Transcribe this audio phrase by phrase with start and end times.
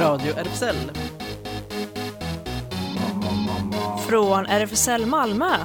[0.00, 0.76] Radio RFSL.
[4.08, 5.56] Från RFSL Malmö.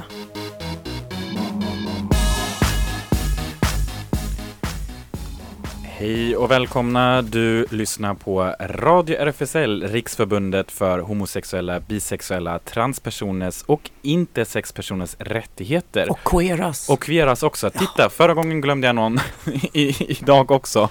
[5.82, 7.22] Hej och välkomna!
[7.22, 16.10] Du lyssnar på Radio RFSL, Riksförbundet för homosexuella, bisexuella, transpersoners och intersexpersoners rättigheter.
[16.10, 16.88] Och queeras.
[16.88, 17.70] Och queeras också.
[17.70, 19.18] Titta, förra gången glömde jag någon.
[19.72, 20.90] I, idag också.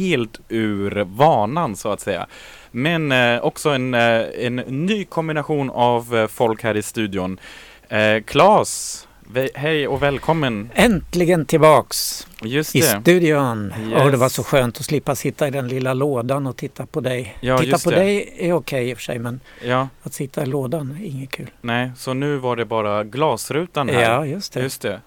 [0.00, 2.26] Helt ur vanan så att säga.
[2.70, 7.40] Men eh, också en, eh, en ny kombination av eh, folk här i studion.
[7.88, 9.06] Eh, Klas,
[9.54, 10.70] hej och välkommen.
[10.74, 12.86] Äntligen tillbaks Just i det.
[13.00, 13.72] studion.
[13.90, 14.02] Yes.
[14.02, 17.00] Och det var så skönt att slippa sitta i den lilla lådan och titta på
[17.00, 17.36] dig.
[17.40, 17.96] Ja, titta på det.
[17.96, 21.30] dig är okej i och för sig men Ja, att sitta i lådan är inget
[21.30, 21.50] kul.
[21.60, 24.02] nej, så nu var det bara glasrutan här.
[24.02, 24.60] Ja, just det.
[24.62, 25.00] Just det.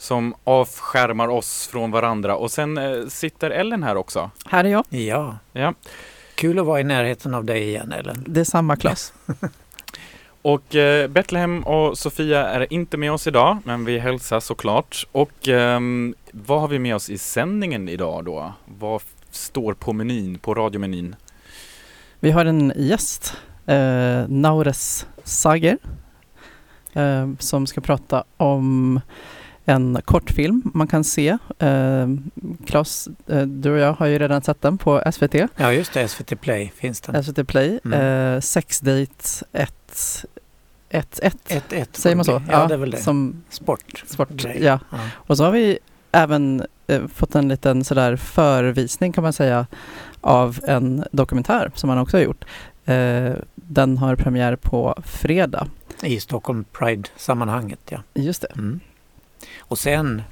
[0.00, 2.36] Som avskärmar oss från varandra.
[2.36, 4.30] Och sen eh, sitter Ellen här också.
[4.46, 4.84] Här är jag.
[4.88, 5.74] Ja, Ja.
[6.34, 8.24] kul att vara i närheten av dig igen Ellen.
[8.28, 9.12] Det är samma klass.
[10.42, 15.06] Och eh, Betlehem och Sofia är inte med oss idag, men vi hälsar såklart.
[15.12, 18.52] Och ehm, vad har vi med oss i sändningen idag då?
[18.78, 21.16] Vad står på menyn, på radiomenyn?
[22.20, 25.78] Vi har en gäst, eh, Naures Sager,
[26.92, 29.00] eh, som ska prata om
[29.70, 31.38] en kortfilm man kan se.
[31.58, 32.08] Eh,
[32.66, 36.08] Claes, eh, du och jag har ju redan sett den på SVT, Ja, just det.
[36.08, 37.24] SVT Play finns den.
[37.24, 37.80] SVT Play.
[37.84, 38.34] Mm.
[38.34, 40.24] Eh, Sex Date 1,
[40.88, 41.36] 1, 1.
[41.48, 41.86] 1-1.
[41.92, 42.42] Säger man så?
[42.50, 42.96] Ja, det är väl det.
[42.96, 44.04] Som Sport.
[44.06, 44.78] sport, ja.
[44.90, 44.98] Ja.
[45.12, 45.78] Och så har vi
[46.12, 49.66] även eh, fått en liten sådär förvisning kan man säga
[50.20, 52.44] av en dokumentär som han också har gjort.
[52.84, 55.66] Eh, den har premiär på fredag.
[56.02, 57.98] I Stockholm Pride-sammanhanget, ja.
[58.14, 58.48] Just det.
[58.54, 58.80] Mm.
[59.70, 60.22] Och sen,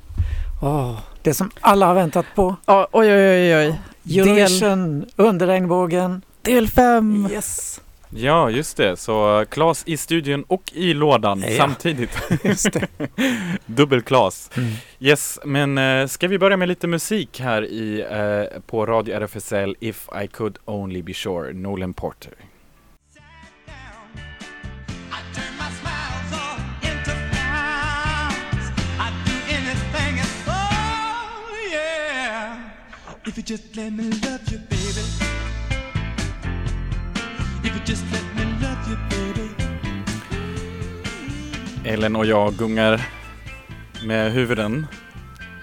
[0.62, 2.56] åh, det som alla har väntat på.
[2.67, 3.81] Ja, oj, oj, oj, oj.
[4.03, 6.22] Del, Eurovision, under regnbågen.
[6.43, 7.28] del fem!
[7.32, 7.81] Yes!
[8.10, 8.97] Ja, just det.
[8.97, 11.56] Så Klas i studion och i lådan Ja.
[11.56, 12.10] samtidigt.
[12.44, 12.87] Just det.
[13.66, 14.50] Dubbel Klas.
[14.56, 14.71] Mm.
[15.00, 19.75] Yes, men eh, ska vi börja med lite musik här i, eh, på Radio RFSL
[19.81, 22.32] If I Could Only Be Sure, Nolan Porter.
[33.38, 35.04] You just let me love you, baby.
[37.65, 39.49] If you just let me love you, baby.
[41.84, 43.09] Ellen och jag gungar
[44.06, 44.87] med huvuden,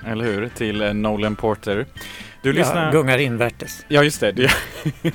[0.05, 1.85] eller hur, till eh, Nolan Porter.
[2.41, 2.85] Du lyssnar...
[2.85, 3.85] Ja, gungar invärtes.
[3.87, 4.51] Ja, just det.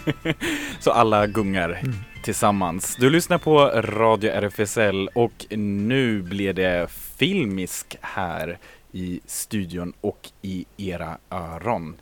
[0.81, 1.95] Så alla gungar Mm.
[2.25, 2.97] tillsammans.
[2.97, 8.59] Du lyssnar på Radio RFSL och nu blir det filmisk här
[8.93, 11.97] i studion och i era öron.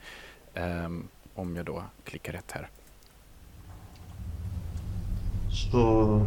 [0.53, 2.69] Ehm, om jag då klickar rätt här.
[5.71, 6.25] Så,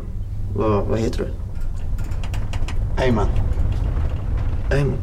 [0.56, 1.32] vad, vad heter du?
[3.02, 3.28] Heyman.
[4.72, 4.98] Eamon.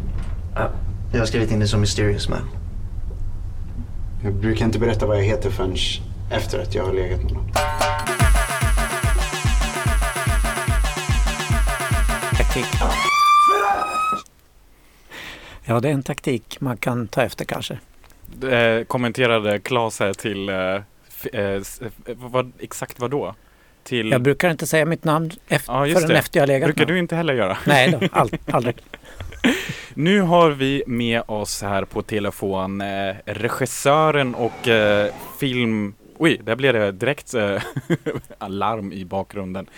[0.55, 0.71] Ja,
[1.11, 2.49] jag har skrivit in det som Mysterious Man.
[4.23, 5.75] Jag brukar inte berätta vad jag heter förrän
[6.31, 7.51] efter att jag har legat med någon.
[12.37, 12.65] Taktik.
[15.65, 17.79] Ja, det är en taktik man kan ta efter kanske.
[18.51, 20.81] Eh, kommenterade Claes här till, eh, eh,
[21.33, 21.61] eh,
[22.15, 23.35] vad, exakt vad då?
[23.83, 26.17] Till, Jag brukar inte säga mitt namn efter, Ja, förrän det.
[26.17, 27.57] efter jag har legat brukar med du inte heller göra?
[27.65, 28.75] Nej, då, all, aldrig.
[29.93, 35.93] Nu har vi med oss här på telefon eh, regissören och eh, film...
[36.17, 37.61] Oj, där blev det direkt eh,
[38.37, 39.69] alarm i bakgrunden.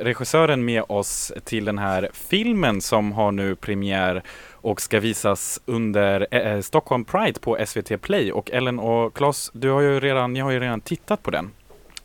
[0.00, 4.22] Regissören med oss till den här filmen som har nu premiär
[4.62, 8.32] och ska visas under eh, Stockholm Pride på SVT Play.
[8.32, 11.50] Och Ellen och Claes, du har ju redan, ni har ju redan tittat på den.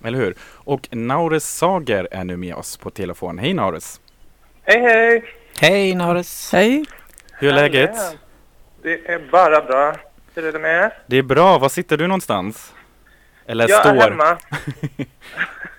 [0.04, 0.36] Eller hur?
[0.42, 3.38] Och Naures Sager är nu med oss på telefon.
[3.40, 4.02] Hej Naures!
[4.64, 5.24] Hej hej!
[5.60, 6.50] Hej Nares!
[6.54, 6.86] Hej!
[7.32, 7.96] Hur är läget?
[8.84, 9.96] Det är bara bra.
[10.36, 10.94] Hur är det med er?
[11.08, 11.58] Det är bra.
[11.58, 12.74] Var sitter du någonstans?
[13.46, 13.96] Eller Jag står?
[13.96, 14.38] är hemma.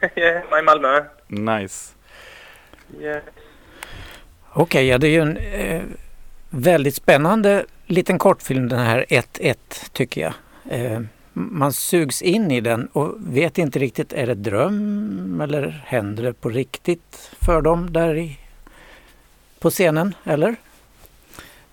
[0.14, 1.04] jag är hemma i Malmö.
[1.28, 1.94] Nice.
[3.00, 3.22] Yeah.
[4.52, 5.82] Okej, ja, det är ju en eh,
[6.50, 9.54] väldigt spännande liten kortfilm den här 1-1
[9.92, 10.32] tycker jag.
[10.70, 11.00] Eh,
[11.32, 16.32] man sugs in i den och vet inte riktigt, är det dröm eller händer det
[16.32, 18.38] på riktigt för dem där i,
[19.58, 20.56] på scenen, eller?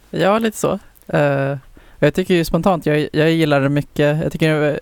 [0.09, 0.79] Ja, lite så.
[1.07, 1.57] Eh,
[1.99, 4.23] jag tycker ju spontant, jag, jag gillar det mycket.
[4.23, 4.79] Jag tycker den är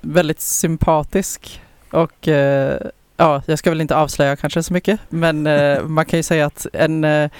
[0.00, 2.80] väldigt sympatisk och eh,
[3.16, 6.46] ja, jag ska väl inte avslöja kanske så mycket, men eh, man kan ju säga
[6.46, 7.30] att en eh,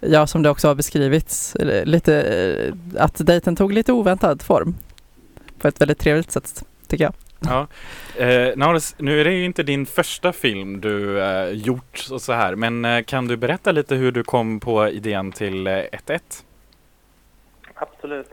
[0.00, 4.74] Ja, som det också har beskrivits, eh, lite, eh, att dejten tog lite oväntad form.
[5.58, 7.14] På ett väldigt trevligt sätt, tycker jag.
[7.40, 7.66] Ja.
[8.24, 12.32] Eh, Nauris, nu är det ju inte din första film du eh, gjort och så
[12.32, 16.20] här, men eh, kan du berätta lite hur du kom på idén till eh, 1-1?
[17.74, 18.30] Absolut.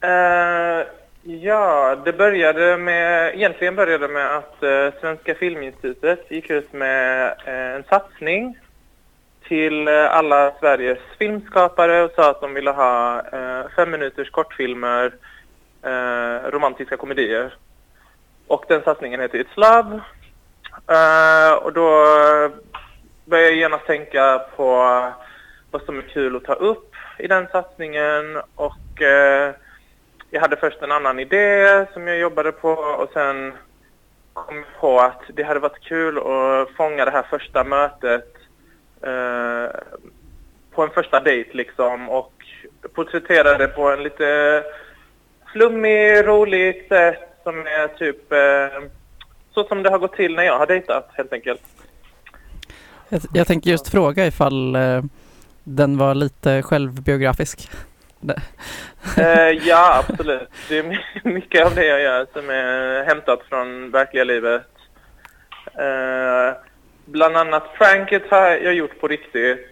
[0.00, 0.86] Eh,
[1.22, 7.74] ja, det började med, egentligen började med att eh, Svenska Filminstitutet gick ut med eh,
[7.74, 8.58] en satsning
[9.50, 15.14] till eh, alla Sveriges filmskapare och sa att de ville ha eh, fem minuters kortfilmer,
[15.82, 17.54] eh, romantiska komedier.
[18.46, 20.00] Och den satsningen heter It's Love.
[20.96, 21.88] Eh, och då
[23.24, 24.66] började jag genast tänka på
[25.70, 29.54] vad som är kul att ta upp i den satsningen och eh,
[30.30, 33.52] jag hade först en annan idé som jag jobbade på och sen
[34.34, 38.39] kom jag på att det hade varit kul att fånga det här första mötet
[39.02, 39.70] eh,
[40.70, 42.32] på en första dejt liksom och
[42.94, 44.62] porträttera det på en lite
[45.52, 48.88] flummig, roligt sätt som är typ eh,
[49.54, 51.62] så som det har gått till när jag har dejtat helt enkelt.
[53.08, 55.02] Jag, jag tänker just fråga ifall eh,
[55.64, 57.70] den var lite självbiografisk.
[59.16, 60.48] Eh, ja, absolut.
[60.68, 64.66] Det är my- mycket av det jag gör som är hämtat från verkliga livet.
[65.74, 66.56] Eh,
[67.10, 69.66] bland annat pranket har jag gjort på riktigt.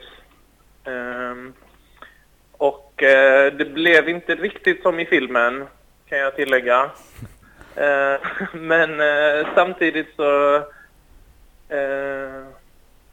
[0.84, 1.52] Ehm,
[2.52, 5.66] och eh, det blev inte riktigt som i filmen,
[6.08, 6.90] kan jag tillägga.
[7.74, 8.20] Eh,
[8.52, 10.62] men eh, samtidigt så...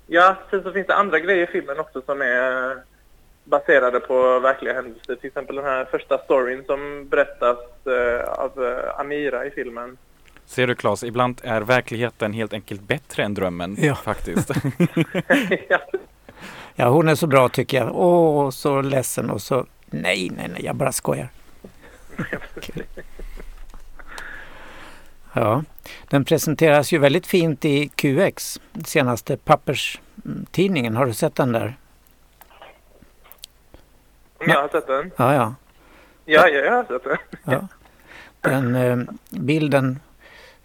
[0.08, 2.78] Ja, sen så finns det andra grejer i filmen också som är
[3.44, 5.16] baserade på verkliga händelser.
[5.16, 7.58] Till exempel den här första storyn som berättas
[8.28, 9.98] av Amira i filmen.
[10.46, 13.96] Ser du Claes, ibland är verkligheten helt enkelt bättre än drömmen Ja.
[13.96, 14.52] faktiskt.
[16.76, 16.90] ja.
[16.90, 17.96] Hon är så bra tycker jag.
[17.96, 19.66] Åh, så ledsen och så...
[19.86, 21.30] Nej, nej, nej, jag bara skojar.
[25.34, 25.64] Ja,
[26.10, 30.96] den presenteras ju väldigt fint i QX, senaste papperstidningen.
[30.96, 31.78] Har du sett den där?
[34.38, 35.12] Om jag har sett den?
[35.18, 35.56] Ja, ja.
[36.26, 37.18] Ja, ja, jag har sett den.
[37.44, 37.68] ja.
[38.42, 38.98] Den eh,
[39.30, 40.00] bilden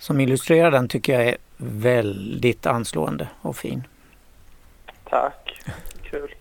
[0.00, 3.86] som illustrerar den tycker jag är väldigt anslående och fin.
[5.04, 5.60] Tack.
[6.10, 6.34] Kul.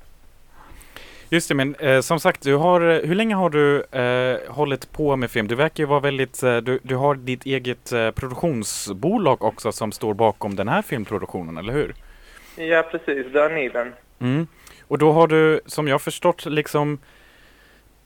[1.30, 4.92] Just det, men eh, som sagt, du har, eh, hur länge har du eh, hållit
[4.92, 5.48] på med film?
[5.48, 9.92] Du verkar ju vara väldigt, eh, du, du har ditt eget eh, produktionsbolag också som
[9.92, 11.96] står bakom den här filmproduktionen, eller hur?
[12.56, 13.34] Ja, precis.
[13.34, 13.94] Det är Niven.
[14.20, 14.48] Mm.
[14.88, 17.00] Och då har du, som jag förstått, liksom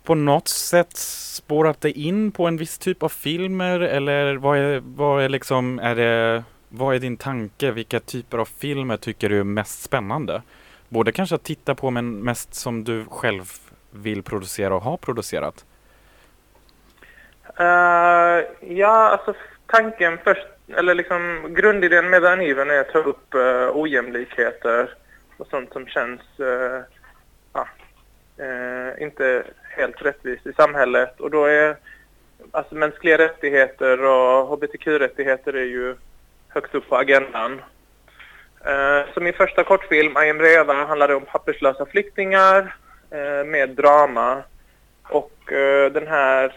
[0.04, 4.82] på något sätt spårat dig in på en viss typ av filmer eller vad är,
[4.86, 7.72] vad är liksom, är det, vad är din tanke?
[7.72, 10.42] Vilka typer av filmer tycker du är mest spännande?
[10.90, 13.44] Både kanske att titta på men mest som du själv
[13.92, 15.66] vill producera och har producerat.
[17.60, 19.34] Uh, ja, alltså
[19.66, 24.90] tanken först, eller liksom grundidén med den är att ta upp uh, ojämlikheter
[25.38, 26.82] och sånt som känns uh,
[27.54, 27.68] ja,
[29.00, 29.44] inte
[29.78, 31.20] helt rättvist i samhället.
[31.20, 31.78] Och då är
[32.52, 35.96] alltså mänskliga rättigheter och hbtq-rättigheter är ju
[36.48, 37.62] högst upp på agendan.
[38.66, 42.76] Eh, så min första kortfilm, I am Reva, handlade om papperslösa flyktingar
[43.12, 44.44] eh, med drama.
[45.04, 46.54] Och eh, den här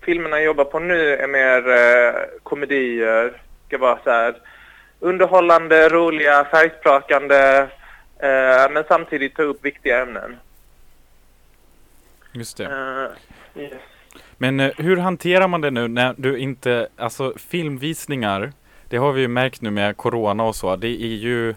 [0.00, 2.38] filmerna jag jobbar på nu är mer komedier.
[2.42, 3.40] komedier.
[3.66, 4.34] Ska vara så här
[5.00, 7.68] underhållande, roliga, färgsprakande
[8.70, 10.36] men samtidigt ta upp viktiga ämnen.
[12.34, 12.64] Just det.
[12.64, 13.72] Eh, yes.
[14.36, 18.52] Men eh, hur hanterar man det nu när du inte, alltså filmvisningar,
[18.88, 21.54] det har vi ju märkt nu med Corona och så, det är ju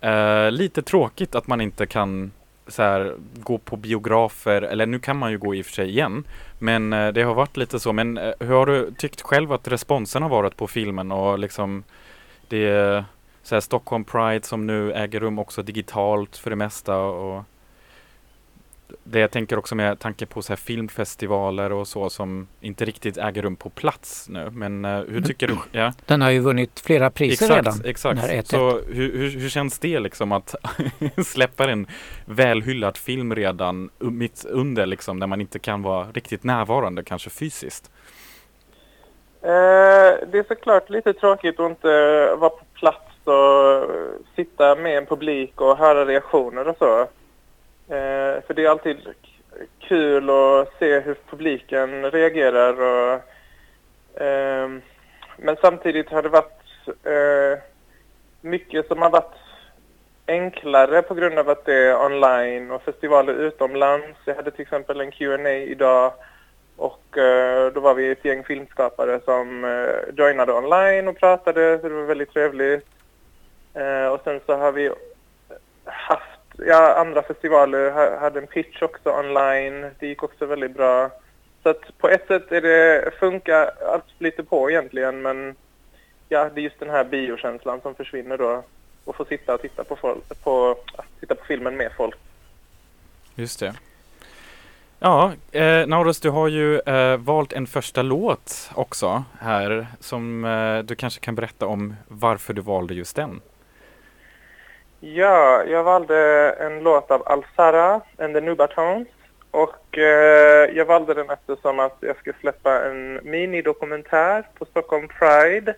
[0.00, 2.32] eh, lite tråkigt att man inte kan
[2.66, 5.88] så här, gå på biografer, eller nu kan man ju gå i och för sig
[5.88, 6.24] igen,
[6.58, 7.92] men eh, det har varit lite så.
[7.92, 11.84] Men eh, hur har du tyckt själv att responsen har varit på filmen och liksom
[12.48, 13.04] det
[13.42, 17.44] så här Stockholm Pride som nu äger rum också digitalt för det mesta och
[19.04, 23.16] det jag tänker också med tanke på så här filmfestivaler och så som inte riktigt
[23.16, 24.50] äger rum på plats nu.
[24.50, 25.56] Men eh, hur tycker du?
[25.72, 27.80] Ja, Den har ju vunnit flera priser exakt, redan.
[27.84, 28.20] exakt.
[28.20, 28.42] 1-1.
[28.42, 30.54] Så hur, hur, hur känns det liksom att
[31.26, 31.86] släppa en
[32.24, 37.90] välhyllad film redan mitt under liksom när man inte kan vara riktigt närvarande kanske fysiskt?
[39.42, 41.88] Eh, det är såklart lite tråkigt att inte
[42.34, 43.90] vara på plats och
[44.36, 47.06] sitta med en publik och höra reaktioner och så.
[47.90, 48.96] Eh, för det är alltid
[49.80, 54.68] kul att se hur publiken reagerar och eh,
[55.36, 57.62] men samtidigt har det varit eh,
[58.40, 59.34] mycket som har varit
[60.26, 64.18] enklare på grund av att det är online och festivaler utomlands.
[64.24, 66.12] Jag hade till exempel en Q&A idag
[66.80, 71.88] Och eh, då var vi ett gäng filmskapare som eh, joinade online och pratade, så
[71.88, 72.86] det var väldigt trevligt.
[73.74, 74.90] Eh, och sen så har vi
[75.84, 76.29] haft,
[76.66, 81.10] ja andra festivaler hade en pitch också online, det gick också väldigt bra.
[81.62, 85.56] Så att på ett sätt är det, funkar allt lite på egentligen men
[86.28, 88.62] ja, det är just den här biokänslan som försvinner då
[89.04, 90.76] och få sitta och titta på, folk, på,
[91.20, 92.14] titta på filmen med folk.
[93.34, 93.74] Just det.
[94.98, 100.78] Ja, eh, Nauros, du har ju eh, valt en första låt också här som eh,
[100.78, 103.40] du kanske kan berätta om varför du valde just den.
[105.02, 109.08] Ja, jag valde en låt av Al-Sara and the Nubatones
[109.50, 115.74] och eh, jag valde den eftersom att jag ska släppa en minidokumentär på Stockholm Pride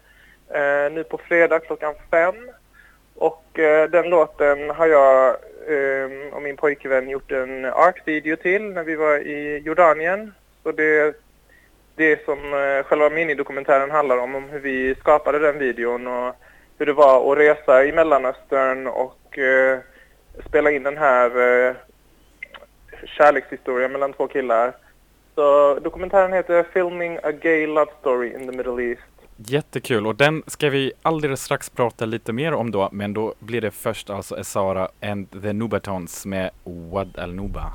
[0.49, 2.51] eh, nu på fredag klockan fem.
[3.15, 5.37] Och eh, den låten har jag
[5.69, 10.35] eh, och min pojkvän gjort en art-video till när vi var i Jordanien.
[10.63, 11.17] Så det
[11.97, 16.37] det som eh, själva minidokumentären handlar om, om hur vi skapade den videon och
[16.79, 19.79] hur det var att resa i Mellanöstern och eh,
[20.47, 21.27] spela in den här
[21.69, 21.75] eh,
[23.05, 24.77] kärlekshistorien mellan två killar.
[25.35, 29.03] Så dokumentären heter Filming a Gay Love Story in the Middle East.
[29.37, 33.61] Jättekul och den ska vi alldeles strax prata lite mer om då men då blir
[33.61, 37.73] det först alltså Esara and the Nubatons med Wad al Nuba.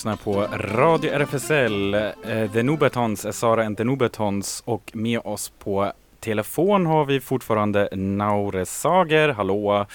[0.00, 5.92] Lyssnar på Radio RFSL, eh, The Nubatons, Esara and the Nubatons och med oss på
[6.20, 9.86] telefon har vi fortfarande Naure Sager, hallå!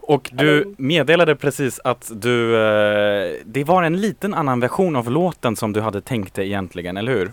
[0.00, 5.56] Och du meddelade precis att du, eh, det var en liten annan version av låten
[5.56, 7.32] som du hade tänkt dig egentligen, eller hur?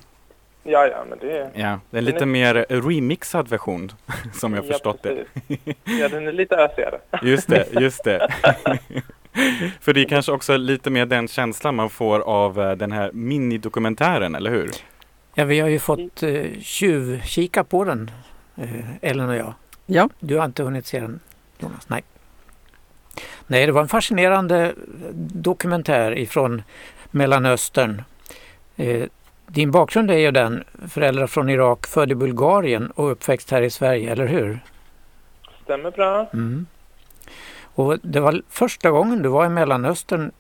[0.63, 3.91] Ja, ja, men det Ja, det är en lite är- mer remixad version
[4.33, 5.09] som jag Ja, förstått det.
[5.47, 5.75] precis.
[5.99, 6.99] Ja, den är lite ösigare.
[7.23, 8.27] Just det, just det.
[9.81, 13.11] För det är kanske också lite mer den känslan man får av eh, den här
[13.13, 14.69] minidokumentären, eller hur?
[15.33, 18.11] Ja, vi har ju fått eh, tjuvkika på den,
[18.55, 18.69] eh,
[19.01, 19.53] Ellen och jag.
[19.85, 20.09] Ja.
[20.19, 21.19] Du har inte hunnit se den,
[21.59, 21.89] Jonas?
[21.89, 22.03] Nej.
[23.47, 24.73] Nej, det var en fascinerande
[25.33, 26.63] dokumentär ifrån
[27.11, 28.01] Mellanöstern.
[28.75, 29.03] Eh,
[29.47, 33.69] din bakgrund är ju den, föräldrar från Irak, född i Bulgarien och uppväxt här i
[33.69, 34.59] Sverige, eller hur?
[35.63, 36.29] Stämmer bra.
[36.33, 36.65] Mm.
[37.75, 40.31] Och det var första gången du var i Mellanöstern,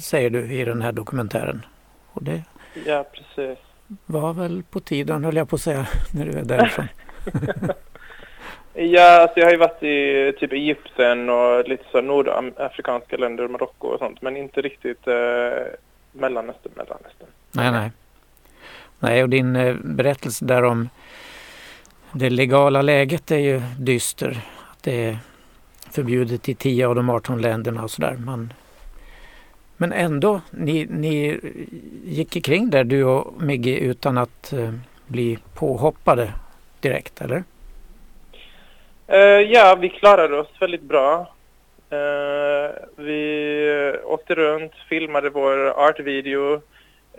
[0.00, 1.66] säger du i den här dokumentären.
[2.12, 2.42] Och det
[2.86, 3.58] Ja, precis.
[4.06, 6.88] var väl på tiden, höll jag på att säga, när du är därifrån.
[8.80, 13.88] Ja, alltså jag har ju varit i typ Egypten och lite så nordafrikanska länder, Marocko
[13.88, 15.14] och sånt, men inte riktigt eh,
[16.12, 17.28] Mellanöstern, Mellanöstern.
[17.52, 17.90] Nej, nej.
[18.98, 20.88] Nej, och din eh, berättelse där om
[22.12, 24.40] det legala läget är ju dyster.
[24.72, 25.18] Att det är
[25.92, 28.16] förbjudet i 10 av de 18 länderna och sådär.
[28.24, 28.52] Man,
[29.76, 31.40] men ändå, ni, ni
[32.04, 34.72] gick kring där du och Migge utan att eh,
[35.06, 36.32] bli påhoppade
[36.80, 37.44] direkt, eller?
[39.12, 41.34] Uh, ja, vi klarade oss väldigt bra.
[41.92, 46.60] Uh, vi eh, åkte runt, filmade vår artvideo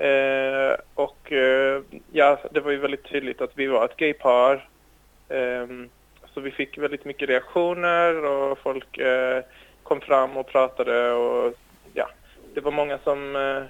[0.02, 1.34] Uh, och
[2.12, 4.68] ja, det var ju väldigt tydligt att vi var ett gaypar.
[5.30, 5.90] Ehm,
[6.34, 9.44] så vi fick väldigt mycket reaktioner och folk eh,
[9.84, 11.54] kom fram och pratade och
[11.94, 12.10] ja,
[12.54, 13.64] det var många som eh,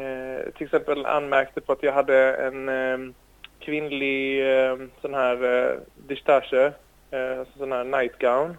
[0.00, 2.98] eh till exempel anmärkte på att jag hade en eh,
[3.58, 6.54] kvinnlig eh, sån här eh, distage
[7.10, 8.56] eh, alltså sån här nightgown.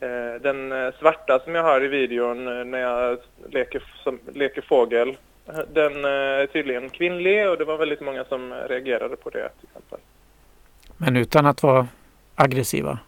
[0.00, 3.18] Eh, den eh, svarta som jag har i videon eh, när jag
[3.48, 5.16] leker, som, leker fågel,
[5.46, 9.48] eh, den eh, är tydligen kvinnlig och det var väldigt många som reagerade på det
[9.48, 9.98] till exempel.
[10.98, 11.88] Men utan att vara
[12.34, 12.98] aggressiva.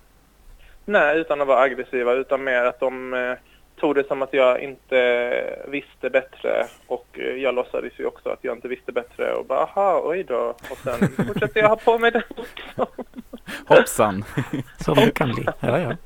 [0.85, 3.35] Nej, utan att vara aggressiva, utan mer att de eh,
[3.81, 8.39] tog det som att jag inte visste bättre och eh, jag låtsades ju också att
[8.43, 10.55] jag inte visste bättre och bara aha, oj då.
[10.71, 12.87] Och sen fortsatte jag ha på mig den också.
[13.67, 14.25] Hoppsan!
[14.85, 15.47] Så det kan bli.
[15.61, 15.97] Ja, ja.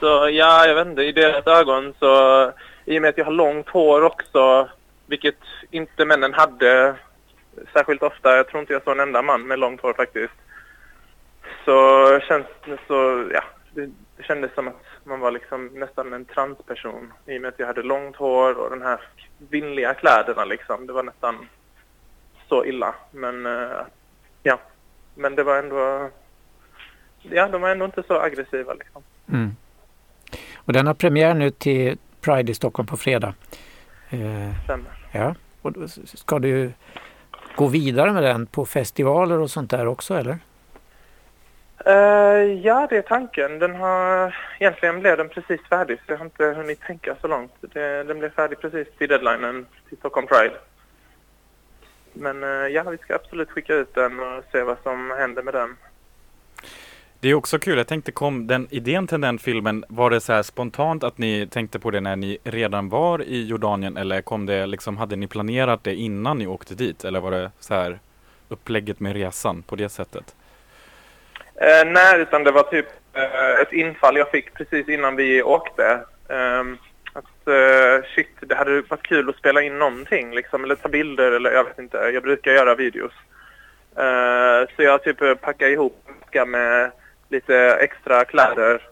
[0.00, 2.52] Så ja, jag vet inte, i deras ögon så
[2.84, 4.68] i och med att jag har långt hår också,
[5.06, 5.38] vilket
[5.70, 6.94] inte männen hade
[7.72, 10.34] särskilt ofta, jag tror inte jag såg en enda man med långt hår faktiskt.
[11.64, 12.46] Så känns
[12.86, 13.44] så, ja,
[13.74, 17.58] det, det kändes som att man var liksom nästan en transperson i och med att
[17.58, 19.00] jag hade långt hår och den här
[19.50, 20.86] kvinnliga kläderna liksom.
[20.86, 21.48] Det var nästan
[22.48, 22.94] så illa.
[23.10, 23.80] Men eh,
[24.42, 24.58] ja,
[25.14, 26.10] men det var ändå,
[27.22, 29.02] ja, de var ändå inte så aggressiva liksom.
[29.28, 29.56] Mm.
[30.56, 33.34] Och den har premiär nu till Pride i Stockholm på fredag.
[34.10, 34.90] Eh, Stämmer.
[35.12, 36.72] ja, och då ska du
[37.56, 40.38] gå vidare med den på festivaler och sånt där också eller?
[41.86, 43.58] Uh, ja, det är tanken.
[43.58, 47.52] Den har, egentligen blev den precis färdig så jag har inte hunnit tänka så långt.
[47.60, 50.54] Det, den blev färdig precis till deadlinen till Stockholm Pride.
[52.12, 55.54] Men uh, ja, vi ska absolut skicka ut den och se vad som händer med
[55.54, 55.76] den.
[57.22, 60.32] Det är också kul, jag tänkte kom den idén till den filmen, var det så
[60.32, 64.46] här spontant att ni tänkte på det när ni redan var i Jordanien eller kom
[64.46, 67.98] det liksom, hade ni planerat det innan ni åkte dit eller var det så här
[68.48, 70.34] upplägget med resan på det sättet?
[71.54, 76.00] Eh, nej, utan det var typ eh, ett infall jag fick precis innan vi åkte.
[76.28, 76.62] Eh,
[77.12, 81.32] att eh, shit, det hade varit kul att spela in någonting liksom, eller ta bilder
[81.32, 81.96] eller jag vet inte.
[81.96, 83.12] Jag brukar göra videos.
[83.96, 86.08] Eh, så jag typ eh, packade ihop
[86.46, 86.90] med
[87.32, 88.82] lite extra kläder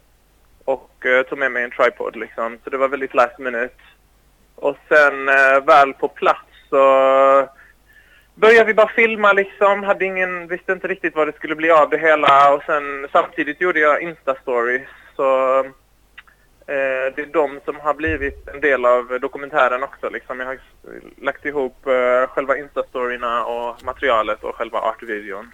[0.64, 2.58] och eh, tog med mig en tripod liksom.
[2.64, 3.74] Så det var väldigt last minute.
[4.54, 6.84] Och sen eh, väl på plats så
[8.34, 11.90] började vi bara filma liksom, hade ingen, visste inte riktigt vad det skulle bli av
[11.90, 15.58] det hela och sen samtidigt gjorde jag Insta-stories så
[16.66, 20.40] eh, det är de som har blivit en del av dokumentären också liksom.
[20.40, 20.58] Jag har
[21.22, 25.52] lagt ihop eh, själva Insta-storyna och materialet och själva artvideon.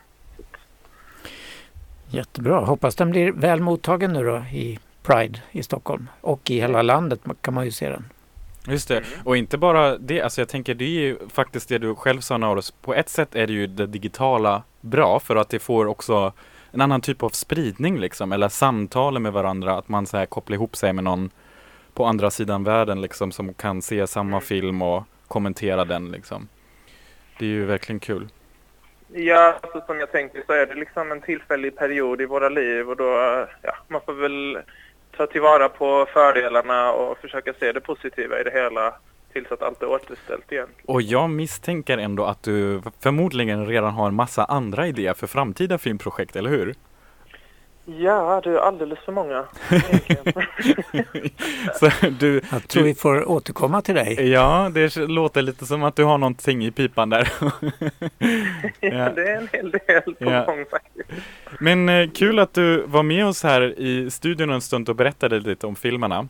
[2.16, 2.60] Jättebra.
[2.60, 7.20] Hoppas den blir väl mottagen nu då i Pride i Stockholm och i hela landet
[7.40, 8.04] kan man ju se den.
[8.68, 11.94] Just det, och inte bara det, alltså jag tänker det är ju faktiskt det du
[11.94, 15.58] själv sa Naurus, på ett sätt är det ju det digitala bra för att det
[15.58, 16.32] får också
[16.70, 20.54] en annan typ av spridning liksom, eller samtal med varandra, att man så här kopplar
[20.54, 21.30] ihop sig med någon
[21.94, 26.48] på andra sidan världen liksom som kan se samma film och kommentera den liksom.
[27.38, 28.28] Det är ju verkligen kul.
[29.12, 32.90] Ja, alltså, som jag tänker så är det liksom en tillfällig period i våra liv
[32.90, 33.12] och då,
[33.62, 34.58] ja, man får väl
[35.16, 38.94] ta tillvara på fördelarna och försöka se det positiva i det hela
[39.32, 40.68] tills att allt är återställt igen.
[40.84, 45.78] Och jag misstänker ändå att du förmodligen redan har en massa andra idéer för framtida
[45.78, 46.74] filmprojekt, eller hur?
[47.88, 49.44] Ja, det är alldeles för många.
[51.80, 54.28] Så du, Jag tror du, vi får återkomma till dig.
[54.30, 57.28] ja, det låter lite som att du har någonting i pipan där.
[58.80, 59.10] ja.
[59.10, 60.44] Det är en hel del på Ja.
[60.44, 61.08] gång faktiskt.
[61.60, 65.40] Men eh, kul att du var med oss här i studion en stund och berättade
[65.40, 66.28] lite om filmerna.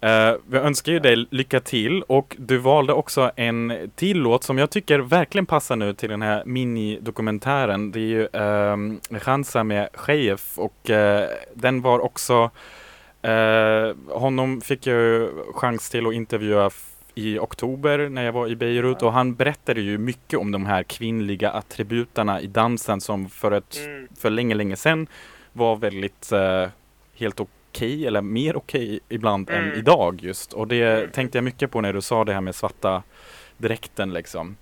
[0.00, 4.58] Eh, vi önskar ju dig lycka till och du valde också en till låt som
[4.58, 7.90] jag tycker verkligen passar nu till den här minidokumentären.
[7.92, 8.28] Det är ju
[8.72, 12.50] um, Chansa med Chef och eh, den var också
[13.22, 16.70] eh, honom fick jag chans till att intervjua
[17.14, 20.82] i oktober när jag var i Beirut och han berättade ju mycket om de här
[20.82, 24.08] kvinnliga attributerna i dansen som för, ett, Mm.
[24.18, 25.06] för länge, länge sedan
[25.52, 26.32] var väldigt
[27.14, 29.78] helt okej eller mer okej ibland än Mm.
[29.78, 30.52] idag just.
[30.52, 31.10] Och det Mm.
[31.10, 33.02] tänkte jag mycket på när du sa det här med svarta
[33.56, 34.56] dräkten liksom.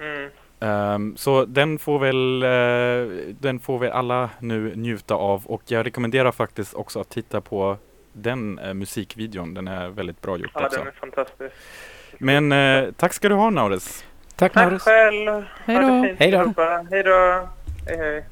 [0.00, 0.30] Mm.
[0.60, 5.86] Ehm, så den får väl eh, den får väl alla nu njuta av och jag
[5.86, 7.76] rekommenderar faktiskt också att titta på
[8.12, 9.54] den eh, musikvideon.
[9.54, 10.78] Den är väldigt bra gjort Ja, också.
[10.78, 11.54] den är fantastisk.
[12.18, 14.04] Men eh, tack ska du ha Naurus.
[14.36, 14.84] Tack Tack Maurits.
[14.84, 15.44] själv.
[15.64, 16.14] Hej då.
[16.18, 16.54] Hej då.
[16.90, 17.48] Hej då.
[17.86, 18.24] Hej, hej.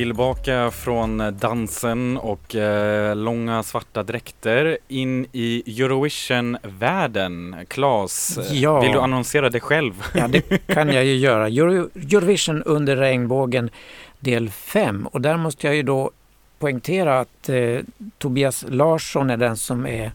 [0.00, 7.54] Tillbaka från dansen och eh, långa svarta dräkter in i Eurovision-världen.
[7.54, 8.80] Eh, Ja.
[8.80, 9.92] vill du annonsera dig själv?
[10.14, 11.48] Ja, det kan jag ju göra.
[11.48, 13.70] Euro- Eurovision under regnbågen
[14.20, 16.10] del 5 och där måste jag ju då
[16.58, 17.78] poängtera att eh,
[18.18, 20.10] Tobias Larsson är den som är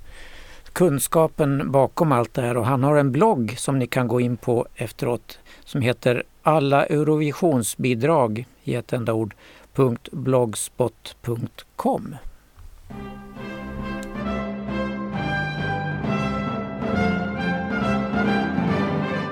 [0.74, 4.38] kunskapen bakom allt det här och han har en blogg som ni kan gå in
[4.38, 9.34] på efteråt som heter Alla Eurovisionsbidrag i ett enda ord
[9.76, 12.16] .blogspot.com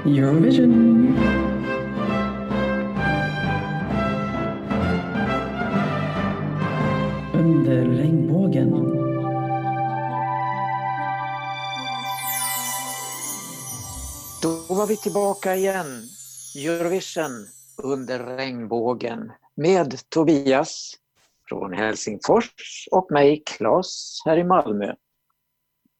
[0.06, 1.18] Eurovision.
[7.34, 8.72] Under regnbågen.
[14.42, 16.04] Då var vi tillbaka igen.
[16.56, 17.48] Eurovision
[17.78, 20.94] under regnbågen med Tobias
[21.50, 24.94] från Helsingfors och mig, Claes, här i Malmö.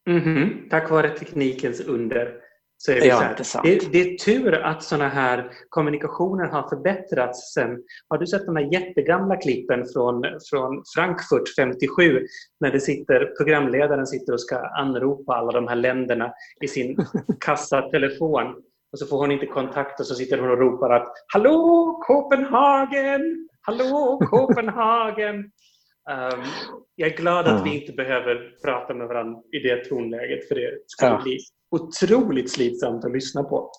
[0.08, 2.34] Mhm, Tack vare teknikens under
[2.78, 7.54] Så är vi Ja, så det, det är tur att sådana här kommunikationer har förbättrats
[7.54, 7.84] sen.
[8.08, 12.26] Har du sett de här jättegamla klippen från, från Frankfurt 57
[12.60, 16.98] när det sitter, programledaren sitter och ska anropa alla de här länderna i sin
[17.40, 18.56] kassatelefon
[18.92, 23.48] och så får hon inte kontakt och så sitter hon och ropar att Hallå Copenhagen!
[23.62, 25.36] Hallå Copenhagen!
[25.36, 26.44] Um,
[26.96, 30.72] jag är glad att vi inte behöver prata med varandra i det tonläget för det
[30.88, 31.22] skulle Ja.
[31.24, 31.38] bli
[31.72, 33.72] otroligt slitsamt att lyssna på.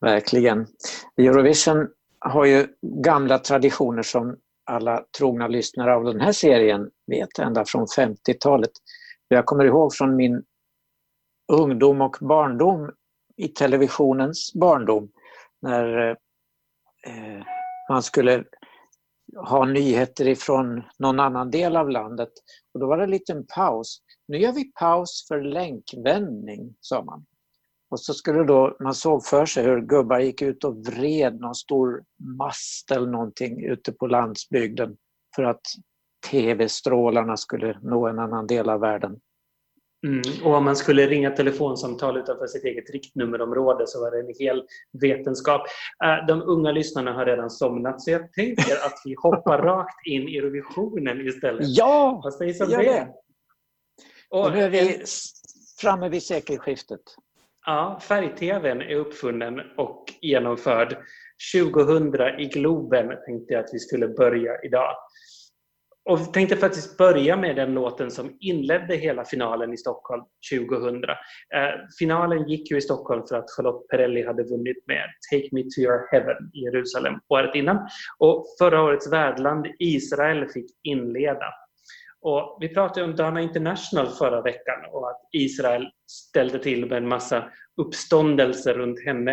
[0.00, 0.66] Verkligen.
[1.20, 1.88] Eurovision
[2.20, 2.66] har ju
[3.04, 4.36] gamla traditioner som
[4.70, 8.70] alla trogna lyssnare av den här serien vet, ända från 50-talet.
[9.28, 10.42] Jag kommer ihåg från min
[11.52, 12.90] ungdom och barndom
[13.36, 15.10] i televisionens barndom
[15.62, 16.08] när
[17.06, 17.42] eh,
[17.90, 18.44] man skulle
[19.36, 22.30] ha nyheter ifrån någon annan del av landet.
[22.74, 24.02] Och då var det en liten paus.
[24.28, 27.26] Nu gör vi paus för länkvändning, sa man.
[27.90, 31.54] Och så skulle då, man såg för sig hur gubbar gick ut och vred någon
[31.54, 32.04] stor
[32.38, 34.96] mast eller någonting ute på landsbygden
[35.36, 35.62] för att
[36.30, 39.20] tv-strålarna skulle nå en annan del av världen.
[40.06, 40.22] Mm.
[40.44, 44.62] Och om man skulle ringa telefonsamtal utanför sitt eget riktnummerområde så var det en hel
[45.00, 45.62] vetenskap.
[46.04, 50.28] Eh, De unga lyssnarna har redan somnat så jag tänker att vi hoppar rakt in
[50.28, 51.66] i Eurovisionen istället.
[51.68, 52.84] Ja, Vad sägs om gör det?
[52.84, 53.08] det.
[54.30, 55.04] Och nu är vi
[55.80, 57.00] framme vid sekelskiftet.
[57.66, 60.96] Ja, färg-tvn är uppfunnen och genomförd.
[61.54, 64.96] 2000 i Globen tänkte jag att vi skulle börja idag.
[66.06, 71.04] Och tänkte faktiskt börja med den låten som inledde hela finalen i Stockholm 2000.
[71.04, 71.10] Eh,
[71.98, 75.80] finalen gick ju i Stockholm för att Charlotte Perrelli hade vunnit med Take Me To
[75.80, 77.88] Your Heaven i Jerusalem året innan.
[78.18, 81.46] Och förra årets värdland Israel fick inleda.
[82.28, 87.08] Och vi pratade om Dana International förra veckan och att Israel ställde till med en
[87.08, 87.44] massa
[87.80, 89.32] uppståndelser runt henne.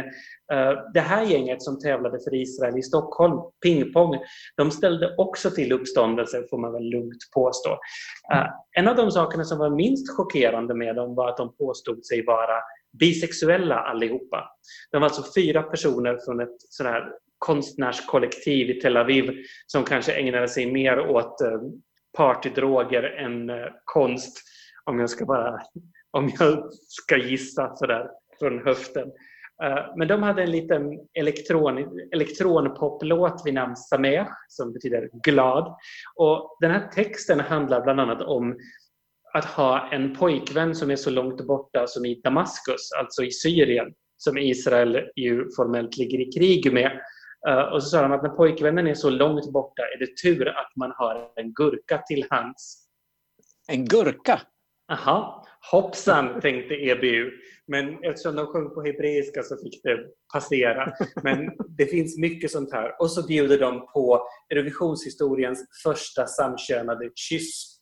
[0.53, 4.19] Eh, det här gänget som tävlade för Israel i Stockholm, pingpong,
[4.57, 7.69] de ställde också till uppståndelser får man väl lugnt påstå.
[8.33, 12.05] Eh, en av de sakerna som var minst chockerande med dem var att de påstod
[12.05, 12.57] sig vara
[12.99, 14.49] bisexuella allihopa.
[14.91, 17.03] De var alltså fyra personer från ett sådär
[17.37, 19.31] konstnärskollektiv i Tel Aviv
[19.67, 21.61] som kanske ägnade sig mer åt eh,
[22.17, 24.41] partydroger än eh, konst
[24.85, 25.59] om jag ska bara
[26.11, 29.11] om jag ska gissa sådär från höften.
[29.63, 35.75] Eh, men de hade en liten elektron, elektronpoplåt vid namn Sameh som betyder glad.
[36.15, 38.57] Och den här texten handlar bland annat om
[39.33, 43.93] att ha en pojkvän som är så långt borta som i Damaskus, alltså i Syrien,
[44.17, 46.99] som Israel ju formellt ligger i krig med.
[47.47, 50.47] Eh, Och så sa de att när pojkvännen är så långt borta är det tur
[50.47, 52.87] att man har en gurka till hands.
[53.67, 54.41] En gurka?
[54.91, 57.31] Aha, hoppsan tänkte EBU.
[57.67, 59.97] Men eftersom de sjöng på hebreiska så fick det
[60.33, 60.93] passera.
[61.23, 63.01] Men det finns mycket sånt här.
[63.01, 67.79] Och så bjuder de på Eurovisionshistoriens första samkönade kyss.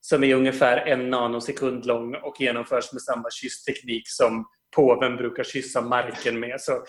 [0.00, 4.44] Som är ungefär en nanosekund lång och genomförs med samma kyssteknik som
[4.76, 6.60] påven brukar kyssa marken med.
[6.60, 6.84] Så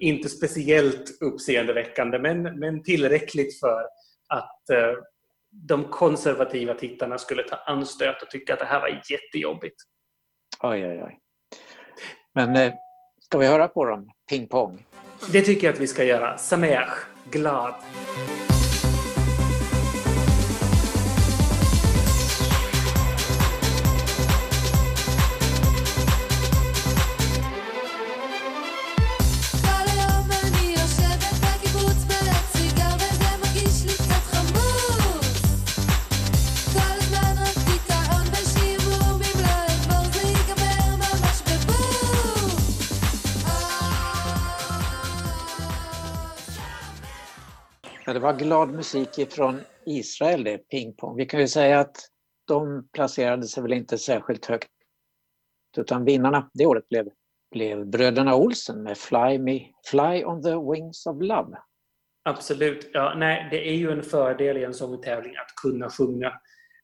[0.00, 3.82] inte speciellt uppseendeväckande men, men tillräckligt för
[4.28, 4.92] att eh,
[5.50, 9.76] de konservativa tittarna skulle ta anstöt och tycka att det här var jättejobbigt.
[10.60, 11.18] Oj, oj, oj.
[12.34, 12.72] Men eh,
[13.20, 14.10] ska vi höra på dem?
[14.30, 14.86] Ping pong.
[15.32, 16.38] Det tycker jag att vi ska göra.
[16.38, 16.88] Sameh,
[17.30, 17.74] glad.
[48.20, 51.16] Var glad musik ifrån Israel det, pingpong.
[51.16, 51.96] Vi kan ju säga att
[52.46, 54.68] de placerade sig väl inte särskilt högt.
[55.76, 57.08] Utan vinnarna det året blev,
[57.50, 61.56] blev bröderna Olsen med Fly, Me, Fly on the Wings of Love.
[62.24, 62.90] Absolut.
[62.92, 66.26] Ja, nej, det är ju en fördel i en sångtävling att kunna sjunga.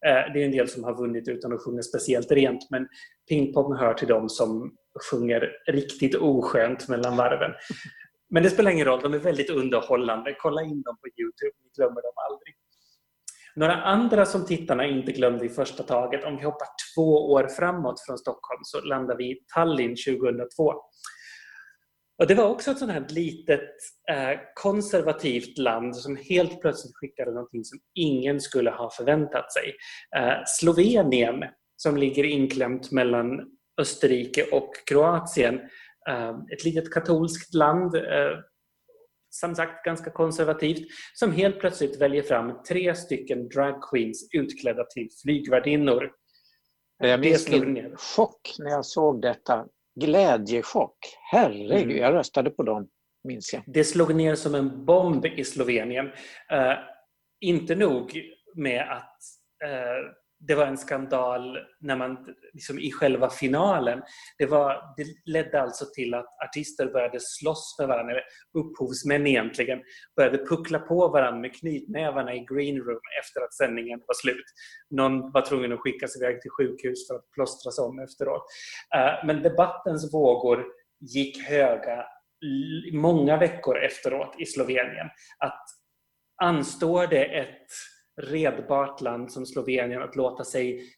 [0.06, 2.88] Eh, det är en del som har vunnit utan att sjunga speciellt rent, men
[3.28, 4.76] pingpong hör till dem som
[5.10, 7.50] sjunger riktigt oskönt mellan varven.
[8.30, 10.36] Men det spelar ingen roll, de är väldigt underhållande.
[10.38, 12.54] Kolla in dem på Youtube, ni glömmer dem aldrig.
[13.56, 18.00] Några andra som tittarna inte glömde i första taget, om vi hoppar två år framåt
[18.06, 20.72] från Stockholm så landar vi i Tallinn 2002.
[22.18, 23.70] Och det var också ett sånt här litet
[24.10, 29.72] eh, konservativt land som helt plötsligt skickade någonting som ingen skulle ha förväntat sig.
[30.16, 31.44] Eh, Slovenien,
[31.76, 33.26] som ligger inklämt mellan
[33.80, 35.60] Österrike och Kroatien.
[36.08, 38.38] Eh, Ett litet katolskt land, eh,
[39.30, 45.08] som sagt ganska konservativt, som helt plötsligt väljer fram tre stycken drag queens utklädda till
[45.22, 46.12] flygvärdinnor.
[46.98, 47.94] Jag Det minns slog min ner.
[47.96, 49.66] chock när jag såg detta.
[50.00, 50.96] Glädjechock.
[51.32, 51.96] Herregud, Mm.
[51.96, 52.88] jag röstade på dem,
[53.24, 53.62] minns jag.
[53.66, 56.06] Det slog ner som en bomb i Slovenien.
[56.52, 56.72] Eh,
[57.40, 58.20] inte nog
[58.54, 59.18] med att
[59.64, 64.02] eh, det var en skandal när man, liksom i själva finalen.
[64.38, 68.24] Det, var, det ledde alltså till att artister började slåss med varandra, eller
[68.58, 69.82] upphovsmän egentligen,
[70.16, 74.44] började puckla på varandra med knytnävarna i green room efter att sändningen var slut.
[74.90, 78.42] Någon var tvungen att skickas iväg till sjukhus för att plåstras om efteråt.
[78.94, 80.64] Eh, men debattens vågor
[81.00, 82.04] gick höga
[82.92, 85.06] många veckor efteråt i Slovenien.
[85.38, 85.64] Att
[86.42, 87.66] anstår det ett
[88.22, 90.92] redbart land som Slovenien att låta sig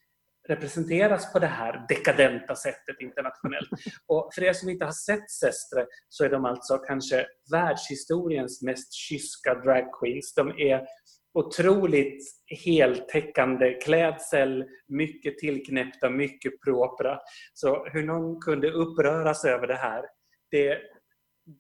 [0.49, 3.69] representeras på det här dekadenta sättet internationellt.
[4.07, 8.93] Och för er som inte har sett Sestre så är de alltså kanske världshistoriens mest
[8.93, 10.35] kyska dragqueens.
[10.35, 10.87] De är
[11.35, 12.25] otroligt
[12.65, 17.19] heltäckande klädsel, mycket tillknäppta, mycket propra.
[17.55, 20.05] Så hur någon kunde uppröras över det här,
[20.51, 20.79] det,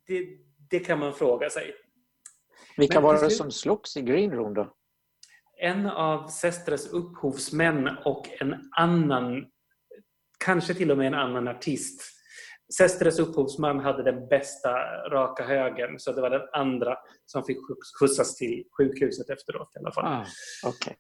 [0.07, 0.27] det,
[0.71, 1.75] det kan man fråga sig.
[2.77, 4.75] Vilka Men var det som slogs i green room då?
[5.61, 9.47] En av Sestres upphovsmän och en annan,
[10.45, 12.03] kanske till och med en annan artist.
[12.77, 14.73] Sestres upphovsman hade den bästa
[15.11, 17.59] raka högen så det var den andra som fick
[18.01, 20.05] skjutsas till sjukhuset efteråt i alla fall.
[20.05, 20.27] Ah,
[20.67, 20.97] Okej.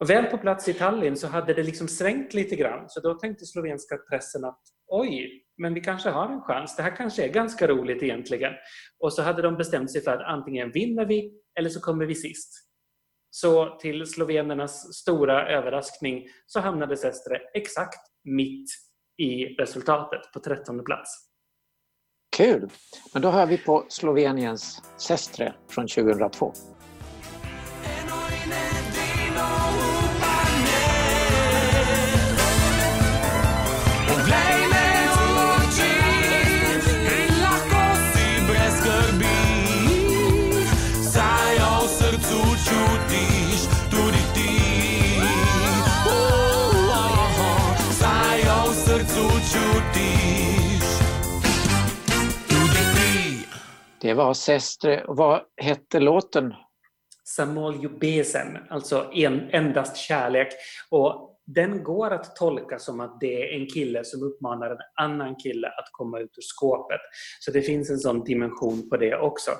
[0.00, 2.84] Och väl på plats i Tallinn så hade det liksom svängt lite grann.
[2.88, 6.76] Så då tänkte slovenska pressen att oj, men vi kanske har en chans.
[6.76, 8.52] Det här kanske är ganska roligt egentligen.
[8.98, 12.14] Och så hade de bestämt sig för att antingen vinner vi eller så kommer vi
[12.14, 12.71] sist.
[13.34, 18.70] Så till slovenernas stora överraskning så hamnade Sestre exakt mitt
[19.18, 21.10] i resultatet på trettonde plats.
[22.36, 22.70] Kul!
[23.12, 26.52] Men då hör vi på Sloveniens Sestre från 2002.
[54.12, 55.04] Det var Sestre.
[55.08, 56.54] Vad hette låten?
[57.24, 60.48] Samol Jubesen, alltså en, endast kärlek.
[60.90, 65.36] Och den går att tolka som att det är en kille som uppmanar en annan
[65.36, 67.00] kille att komma ut ur skåpet.
[67.40, 69.50] Så det finns en sån dimension på det också.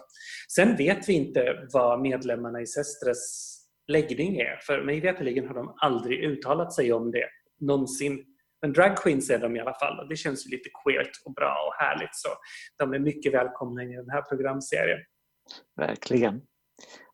[0.54, 3.52] Sen vet vi inte vad medlemmarna i Sestres
[3.88, 7.26] läggning är, för mig veterligen har de aldrig uttalat sig om det
[7.60, 8.24] någonsin.
[8.62, 11.54] Men drag är de i alla fall och det känns ju lite queert och bra
[11.68, 12.14] och härligt.
[12.14, 12.28] Så
[12.78, 15.00] de är mycket välkomna i den här programserien.
[15.76, 16.42] Verkligen.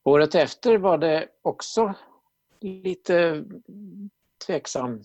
[0.05, 1.95] Året efter var det också
[2.61, 3.45] lite
[4.47, 5.03] tveksam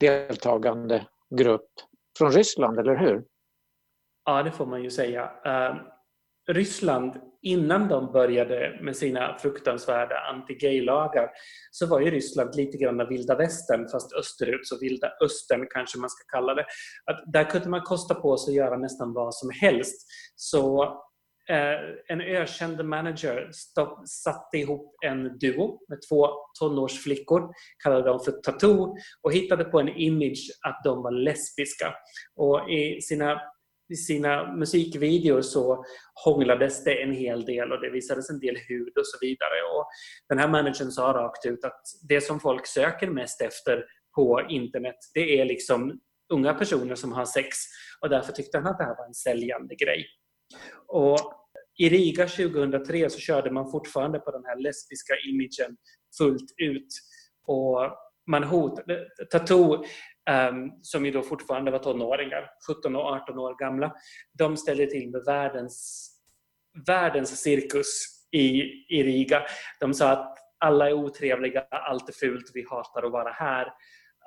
[0.00, 1.06] deltagande
[1.38, 1.70] grupp
[2.18, 3.24] från Ryssland, eller hur?
[4.24, 5.32] Ja, det får man ju säga.
[6.48, 11.30] Ryssland, innan de började med sina fruktansvärda anti-gay-lagar,
[11.70, 15.98] så var ju Ryssland lite grann av vilda västern, fast österut, så vilda östern kanske
[15.98, 16.66] man ska kalla det.
[17.04, 20.06] Att där kunde man kosta på sig att göra nästan vad som helst.
[20.36, 20.82] Så
[21.48, 21.78] eh,
[22.08, 26.28] en ökänd manager stopp, satte ihop en duo med två
[26.60, 27.52] tonårsflickor,
[27.84, 31.94] kallade dem för Tattoo, och hittade på en image att de var lesbiska.
[32.36, 33.40] Och i sina
[33.88, 35.84] i sina musikvideor så
[36.24, 39.62] hånglades det en hel del och det visades en del hud och så vidare.
[39.76, 39.86] Och
[40.28, 44.96] den här managern sa rakt ut att det som folk söker mest efter på internet
[45.14, 46.00] det är liksom
[46.32, 47.56] unga personer som har sex
[48.00, 50.06] och därför tyckte han att det här var en säljande grej.
[50.86, 51.18] Och
[51.78, 55.76] i Riga 2003 så körde man fortfarande på den här lesbiska imagen
[56.18, 56.88] fullt ut.
[57.46, 59.84] Och man hotade, Tattoo,
[60.30, 63.94] um, som ju då fortfarande var tonåringar, 17 och 18 år gamla,
[64.38, 66.10] de ställde till med världens,
[66.86, 69.42] världens cirkus i, i Riga.
[69.80, 73.66] De sa att alla är otrevliga, allt är fult, vi hatar att vara här.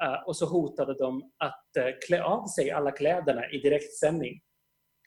[0.04, 4.42] Uh, och så hotade de att uh, klä av sig alla kläderna i direktsändning.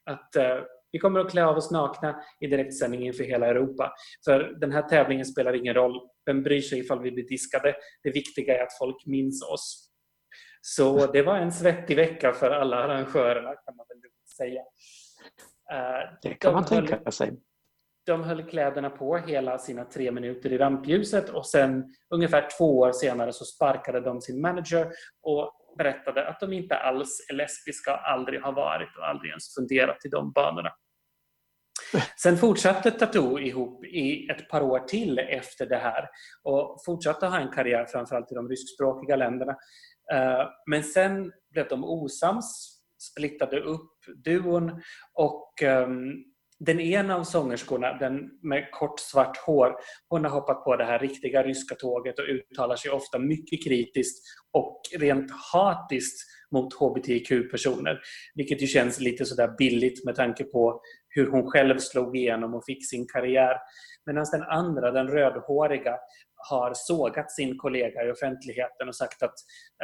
[0.04, 3.92] Att uh, vi kommer att klä av oss nakna i direktsändning inför hela Europa.
[4.24, 6.00] För den här tävlingen spelar ingen roll.
[6.30, 7.74] Vem bryr sig ifall vi blir diskade?
[8.02, 9.90] Det viktiga är att folk minns oss.
[10.60, 13.98] Så det var en svettig vecka för alla arrangörerna kan man väl
[14.36, 14.60] säga.
[15.72, 17.32] Eh, Det kan de man höll- tänka sig.
[18.06, 22.92] De höll kläderna på hela sina tre minuter i rampljuset och sen ungefär två år
[22.92, 24.86] senare så sparkade de sin manager
[25.22, 30.04] och berättade att de inte alls är lesbiska, aldrig har varit och aldrig ens funderat
[30.04, 30.70] i de banorna.
[32.22, 36.08] Sen fortsatte Tattoo ihop i ett par år till efter det här
[36.42, 39.52] och fortsatte ha en karriär framförallt i de ryskspråkiga länderna.
[40.12, 42.80] Eh, men sen blev de osams,
[43.12, 43.90] splittade upp
[44.24, 44.82] duon
[45.14, 46.12] och ehm,
[46.60, 49.72] den ena av sångerskorna, den med kort svart hår,
[50.08, 54.24] hon har hoppat på det här riktiga ryska tåget och uttalar sig ofta mycket kritiskt
[54.52, 58.00] och rent hatiskt mot hbtq-personer.
[58.34, 62.64] Vilket ju känns lite sådär billigt med tanke på hur hon själv slog igenom och
[62.64, 63.56] fick sin karriär.
[64.06, 65.98] Medan den andra, den rödhåriga,
[66.48, 69.34] har sågat sin kollega i offentligheten och sagt att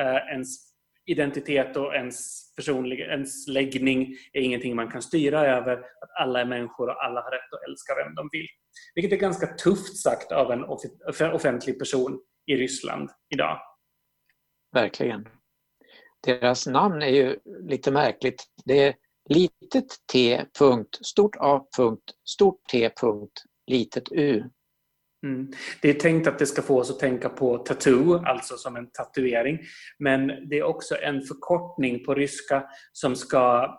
[0.00, 5.72] eh, ens identitet och ens, personlig, ens läggning är ingenting man kan styra över.
[5.78, 8.46] Att alla är människor och alla har rätt att älska vem de vill.
[8.94, 13.60] Vilket är ganska tufft sagt av en off- offentlig person i Ryssland idag.
[14.74, 15.28] Verkligen.
[16.26, 18.44] Deras namn är ju lite märkligt.
[18.64, 18.94] Det är
[19.28, 24.44] litet t, punkt, stort A, punkt, stort T, punkt, litet U.
[25.26, 25.52] Mm.
[25.82, 28.90] Det är tänkt att det ska få oss att tänka på tattoo, alltså som en
[28.90, 29.58] tatuering.
[29.98, 33.74] Men det är också en förkortning på ryska som ska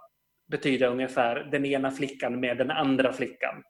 [0.51, 3.63] betyda ungefär den ena flickan med den andra flickan.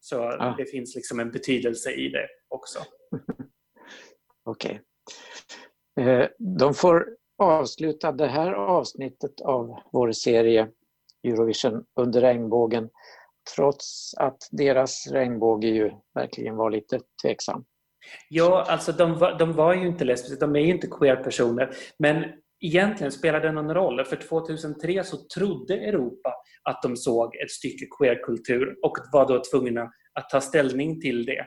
[0.00, 0.54] Så Ah.
[0.58, 2.78] det finns liksom en betydelse i det också.
[4.44, 4.80] Okej.
[6.00, 10.68] Eh, De får avsluta det här avsnittet av vår serie
[11.24, 12.88] Eurovision under regnbågen
[13.56, 17.64] trots att deras regnbåge ju verkligen var lite tveksam.
[18.28, 21.70] Ja, alltså de var, de var ju inte lesbiska, de är ju inte queer-personer.
[21.98, 22.24] Men
[22.60, 24.04] egentligen spelar det någon roll.
[24.04, 29.82] För 2003 så trodde Europa att de såg ett stycke queerkultur och var då tvungna
[30.14, 31.46] att ta ställning till det.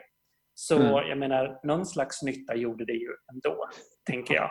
[0.54, 1.08] Så Mm.
[1.08, 3.68] jag menar, någon slags nytta gjorde det ju ändå,
[4.10, 4.50] tänker jag.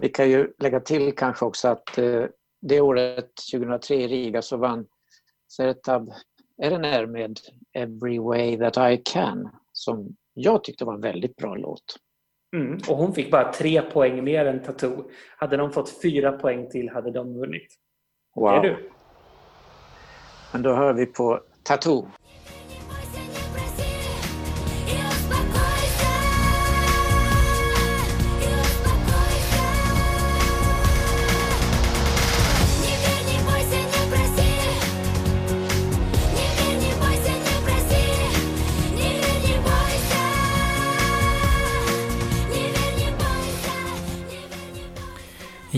[0.00, 2.24] Vi kan ju lägga till kanske också att eh,
[2.60, 4.86] det året, 2003 i Riga, så vann
[5.56, 6.12] Sertab
[6.62, 7.38] RNR med
[7.72, 11.96] Every way that I can som jag tyckte var en väldigt bra låt.
[12.56, 12.78] Mm.
[12.88, 15.10] Och hon fick bara tre poäng mer än Tattoo.
[15.36, 17.74] Hade de fått fyra poäng till hade de vunnit.
[18.34, 18.48] Wow.
[18.48, 18.90] Är du?
[20.52, 22.08] Men då hör vi på Tattoo.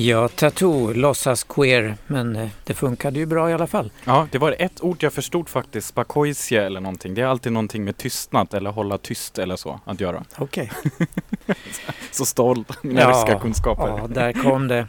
[0.00, 3.90] Ja, Tattoo, låtsas queer, men eh, det funkade ju bra i alla fall.
[4.04, 7.14] Ja, det var ett ord jag förstod faktiskt, spakoisje eller någonting.
[7.14, 10.24] Det är alltid någonting med tystnad eller hålla tyst eller så att göra.
[10.38, 10.70] Okej.
[12.10, 13.88] Så stolt, mina ryska kunskaper.
[13.88, 14.86] Ja, där kom det.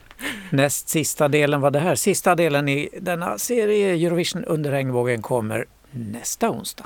[0.49, 1.95] Näst sista delen var det här.
[1.95, 6.85] Sista delen i denna serie Eurovision under regnbågen kommer nästa onsdag.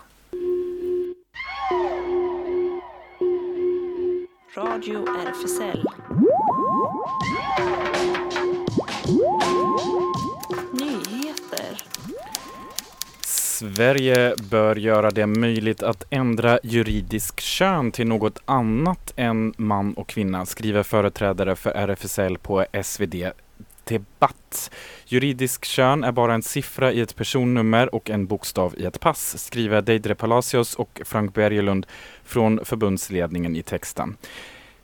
[4.58, 5.84] Radio RFSL.
[10.72, 11.84] Nyheter.
[13.26, 20.08] Sverige bör göra det möjligt att ändra juridisk kön till något annat än man och
[20.08, 23.16] kvinna, skriver företrädare för RFSL på SvD
[23.86, 24.72] Debatt.
[25.06, 29.44] Juridisk kön är bara en siffra i ett personnummer och en bokstav i ett pass,
[29.46, 31.86] skriver Deidre Palacios och Frank Bergelund
[32.24, 34.18] från förbundsledningen i texten.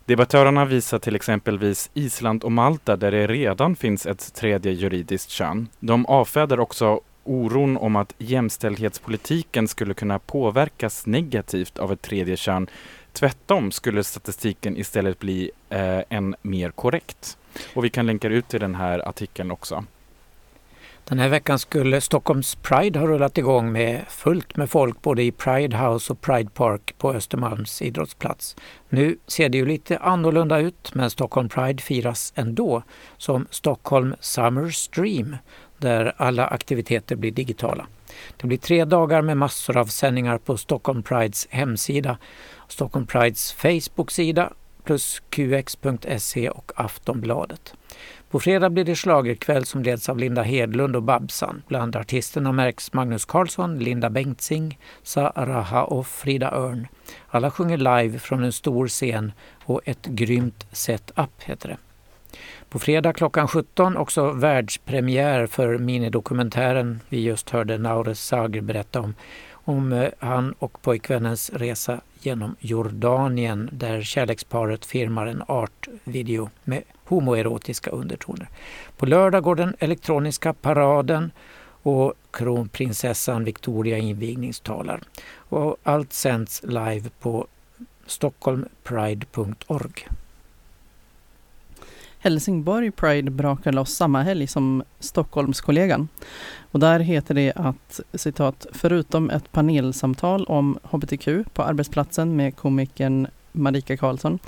[0.05, 5.67] Debattörerna visar till exempelvis Island och Malta där det redan finns ett tredje juridiskt kön.
[5.79, 12.67] De avfärdar också oron om att jämställdhetspolitiken skulle kunna påverkas negativt av ett tredje kön.
[13.13, 17.37] Tvärtom skulle statistiken istället bli eh, en mer korrekt.
[17.73, 19.83] Och vi kan länka ut till den här artikeln också.
[21.03, 25.31] Den här veckan skulle Stockholms Pride ha rullat igång med fullt med folk både i
[25.31, 28.55] Pride House och Pride Park på Östermalms idrottsplats.
[28.89, 32.83] Nu ser det ju lite annorlunda ut men Stockholm Pride firas ändå
[33.17, 35.37] som Stockholm Summer Stream
[35.77, 37.87] där alla aktiviteter blir digitala.
[38.37, 42.17] Det blir tre dagar med massor av sändningar på Stockholm Prides hemsida,
[42.67, 44.53] Stockholm Prides Facebook-sida
[44.83, 47.73] plus qx.se och Aftonbladet.
[48.29, 51.61] På fredag blir det schlagerkväll som leds av Linda Hedlund och Babsan.
[51.67, 56.87] Bland artisterna märks Magnus Carlsson, Linda Bengtzing, Saraha och Frida Örn.
[57.27, 59.31] Alla sjunger live från en stor scen
[59.65, 61.77] och ett grymt setup heter det.
[62.69, 69.15] På fredag klockan 17 också världspremiär för minidokumentären vi just hörde Naures Sager berätta om.
[69.63, 77.89] Om eh, han och pojkvännens resa genom Jordanien där kärleksparet firmar en artvideo med homoerotiska
[77.89, 78.49] undertoner.
[78.97, 81.31] På lördag går den elektroniska paraden
[81.83, 85.01] och kronprinsessan Victoria invigningstalar.
[85.33, 87.47] Och allt sänds live på
[88.05, 90.07] stockholmpride.org.
[92.23, 96.07] Helsingborg Pride brakar loss samma helg som Stockholmskollegan.
[96.71, 103.27] Och där heter det att citat, förutom ett panelsamtal om hbtq på arbetsplatsen med komikern
[103.51, 104.39] Marika Karlsson,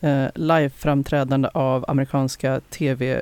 [0.00, 3.20] eh, liveframträdande av amerikanska tv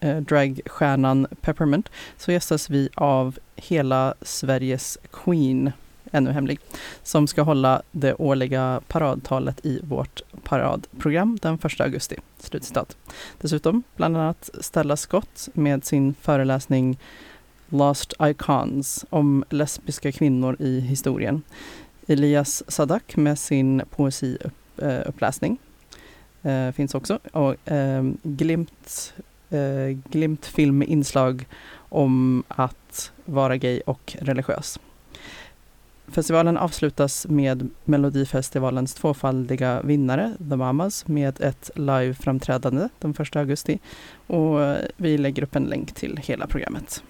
[0.00, 5.72] eh, dragstjärnan Peppermint, så gästas vi av hela Sveriges Queen,
[6.14, 6.58] ännu hemlig,
[7.02, 12.16] som ska hålla det årliga paradtalet i vårt paradprogram den 1 augusti.
[12.38, 12.96] Slutcitat.
[13.40, 16.98] Dessutom bland annat Stella Scott med sin föreläsning
[17.68, 21.42] Lost Icons om lesbiska kvinnor i historien.
[22.06, 25.58] Elias Sadak med sin poesiuppläsning
[26.42, 27.18] eh, finns också.
[27.32, 29.14] Och eh, glimt,
[29.50, 31.46] eh, glimt filminslag
[31.88, 34.78] om att vara gay och religiös.
[36.14, 43.78] Festivalen avslutas med Melodifestivalens tvåfaldiga vinnare, The Mamas, med ett liveframträdande den 1 augusti.
[44.26, 47.02] Och vi lägger upp en länk till hela programmet.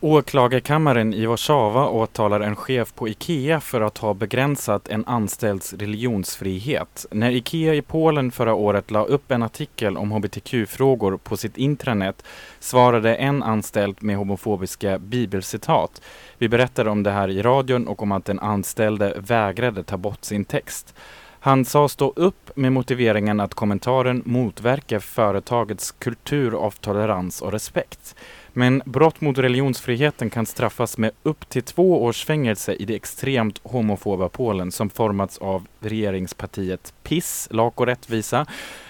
[0.00, 7.06] Åklagarkammaren i Warszawa åtalar en chef på IKEA för att ha begränsat en anställds religionsfrihet.
[7.10, 12.24] När IKEA i Polen förra året la upp en artikel om hbtq-frågor på sitt intranät
[12.60, 16.02] svarade en anställd med homofobiska bibelcitat.
[16.38, 20.24] Vi berättade om det här i radion och om att den anställde vägrade ta bort
[20.24, 20.94] sin text.
[21.40, 28.14] Han sa stå upp med motiveringen att kommentaren motverkar företagets kultur av tolerans och respekt.
[28.58, 33.60] Men brott mot religionsfriheten kan straffas med upp till två års fängelse i det extremt
[33.62, 38.46] homofoba Polen som formats av regeringspartiet PIS, Lag och rättvisa.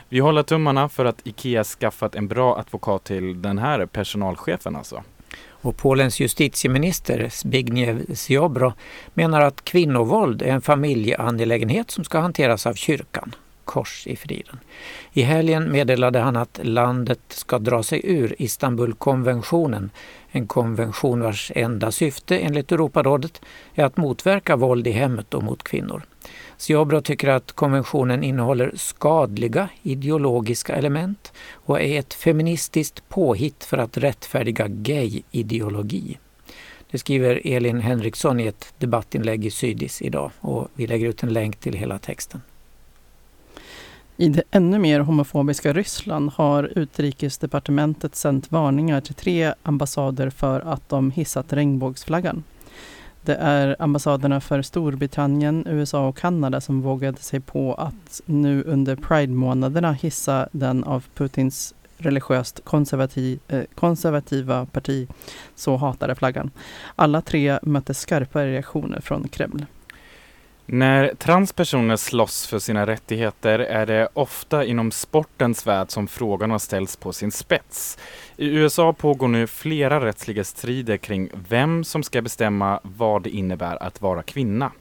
[0.09, 5.03] Vi håller tummarna för att IKEA skaffat en bra advokat till den här personalchefen alltså.
[5.39, 8.73] Och Polens justitieminister Zbigniew Ziobro
[9.15, 13.35] menar att kvinnovåld är en familjeangelägenhet som ska hanteras av kyrkan.
[13.69, 14.59] Kors i friden.
[15.13, 19.91] I helgen meddelade han att landet ska dra sig ur Istanbulkonventionen,
[20.31, 23.41] en konvention vars enda syfte enligt Europarådet
[23.75, 26.03] är att motverka våld i hemmet och mot kvinnor.
[26.57, 33.97] Ziobro tycker att konventionen innehåller skadliga ideologiska element och är ett feministiskt påhitt för att
[33.97, 36.19] rättfärdiga gay-ideologi.
[36.91, 41.33] Det skriver Elin Henriksson i ett debattinlägg i Sydis idag och vi lägger ut en
[41.33, 42.41] länk till hela texten.
[44.21, 50.89] I det ännu mer homofobiska Ryssland har utrikesdepartementet sänt varningar till tre ambassader för att
[50.89, 52.45] de hissat regnbågsflaggan.
[53.23, 58.97] Det är ambassaderna för Storbritannien, USA och Kanada som vågade sig på att nu under
[58.97, 65.09] Pride-månaderna hissa den av Putins religiöst konservativ, eh, konservativa parti
[65.55, 66.51] så hatade flaggan.
[66.97, 69.67] Alla tre mötte skarpa reaktioner från Kreml.
[70.71, 76.59] När transpersoner slåss för sina rättigheter är det ofta inom sportens värld som frågan har
[76.59, 77.99] ställts på sin spets.
[78.37, 83.83] I USA pågår nu flera rättsliga strider kring vem som ska bestämma vad det innebär
[83.83, 84.73] att vara kvinna.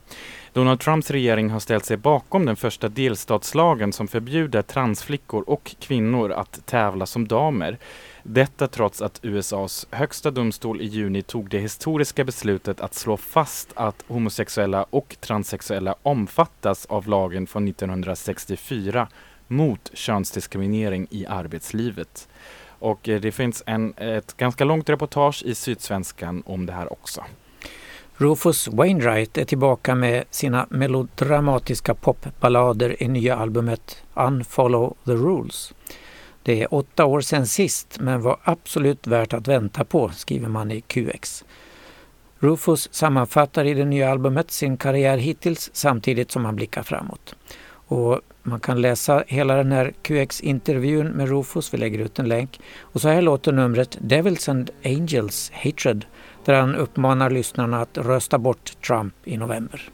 [0.53, 6.31] Donald Trumps regering har ställt sig bakom den första delstatslagen som förbjuder transflickor och kvinnor
[6.31, 7.77] att tävla som damer.
[8.29, 13.69] Detta trots att USAs högsta domstol i juni tog det historiska beslutet att slå fast
[13.75, 19.07] att homosexuella och transsexuella omfattas av lagen från 1964
[19.47, 22.27] mot könsdiskriminering i arbetslivet.
[22.79, 27.23] Och eh, det finns en, ett ganska långt reportage i Sydsvenskan om det här också.
[28.17, 35.73] Rufus Wainwright är tillbaka med sina melodramatiska popballader i nya albumet Unfollow the Rules.
[36.47, 40.71] Det är åtta år sedan sist men var absolut värt att vänta på, skriver man
[40.71, 41.45] i QX.
[42.39, 47.35] Rufus sammanfattar i det nya albumet sin karriär hittills samtidigt som han blickar framåt.
[47.69, 52.59] Och man kan läsa hela den här QX-intervjun med Rufus, vi lägger ut en länk.
[52.81, 56.05] Och så här låter numret Devils and Angels Hatred
[56.45, 59.89] där han uppmanar lyssnarna att rösta bort Trump i november.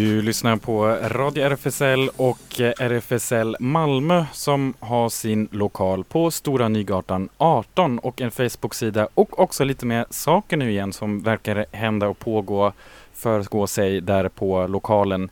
[0.00, 6.68] Du lyssnar på Radio RFSL och eh, RFSL Malmö som har sin lokal på Stora
[6.68, 12.08] Nygatan 18 och en Facebook-sida och också lite mer saker nu igen som verkar hända
[12.08, 12.72] och pågå,
[13.14, 15.30] förgå sig där på lokalen.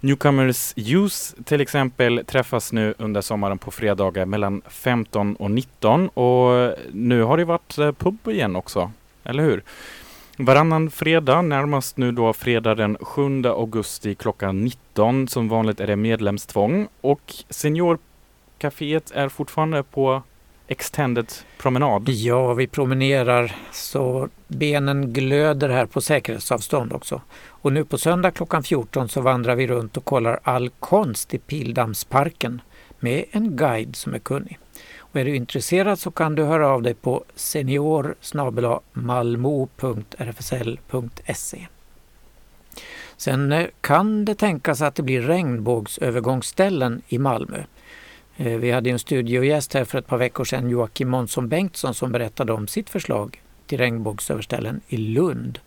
[0.00, 6.74] Newcomers Youth till exempel träffas nu under sommaren på fredagar mellan 15 och 19 och
[6.92, 8.90] nu har det varit eh, pub igen också,
[9.24, 9.62] eller hur?
[10.38, 15.28] Varannan fredag, närmast nu då fredag den 7 augusti klockan 19.
[15.28, 20.22] Som vanligt är det medlemstvång och Seniorcaféet är fortfarande på
[20.66, 22.08] Extended promenad.
[22.08, 27.20] Ja, vi promenerar så benen glöder här på säkerhetsavstånd också.
[27.46, 31.38] Och nu på söndag klockan 14 så vandrar vi runt och kollar all konst i
[31.38, 32.60] Pildammsparken
[33.00, 34.58] med en guide som är kunnig.
[35.14, 38.14] Och är du intresserad så kan du höra av dig på senior
[38.92, 40.06] malmo.rfsl.se.
[43.16, 47.62] Sen eh, kan det tänkas att det blir regnbågsövergångsställen i Malmö.
[48.36, 52.12] Eh, vi hade en studiogäst här för ett par veckor sedan, Joakim Månsson Bengtsson, som
[52.12, 55.58] berättade om sitt förslag till regnbågsöverställen i Lund.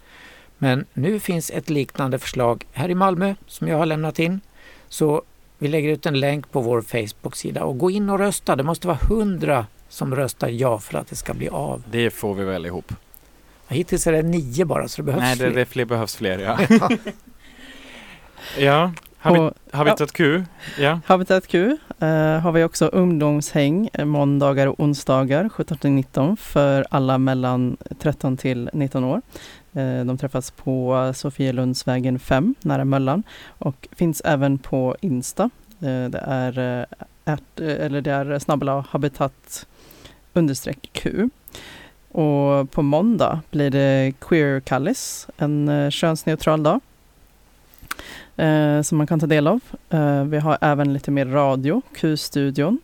[0.58, 4.42] Men nu finns ett liknande förslag här i Malmö som jag har lämnat in.
[4.90, 5.24] Så
[5.58, 8.56] vi lägger ut en länk på vår Facebook-sida och gå in och rösta.
[8.56, 11.84] Det måste vara hundra som röstar ja för att det ska bli av.
[11.92, 12.94] Det får vi väl ihop.
[13.68, 15.56] Hittills är det nio bara så det behövs Nej, det, fler.
[15.56, 16.60] det fler behövs fler, ja.
[18.58, 20.44] ja, Habit Habitat Q,
[20.80, 21.00] ja.
[21.06, 22.08] Habitat Q eh,
[22.40, 29.04] har vi också ungdomshäng eh, måndagar och onsdagar 17-19 för alla mellan 13 till 19
[29.04, 29.22] år.
[29.78, 35.50] Eh, de träffas på Sofielundsvägen 5 nära Möllan och finns även på Insta.
[35.80, 36.86] Eh, det är, eh,
[37.26, 39.68] ärt, eller det är snabbla habitat
[40.34, 41.30] understreck Q.
[42.12, 46.80] Och på måndag blir det Queer Kallis, en könsneutral dag
[48.36, 49.60] eh, som man kan ta del av.
[49.90, 51.82] Eh, vi har även lite mer radio.
[51.94, 52.80] Q-studion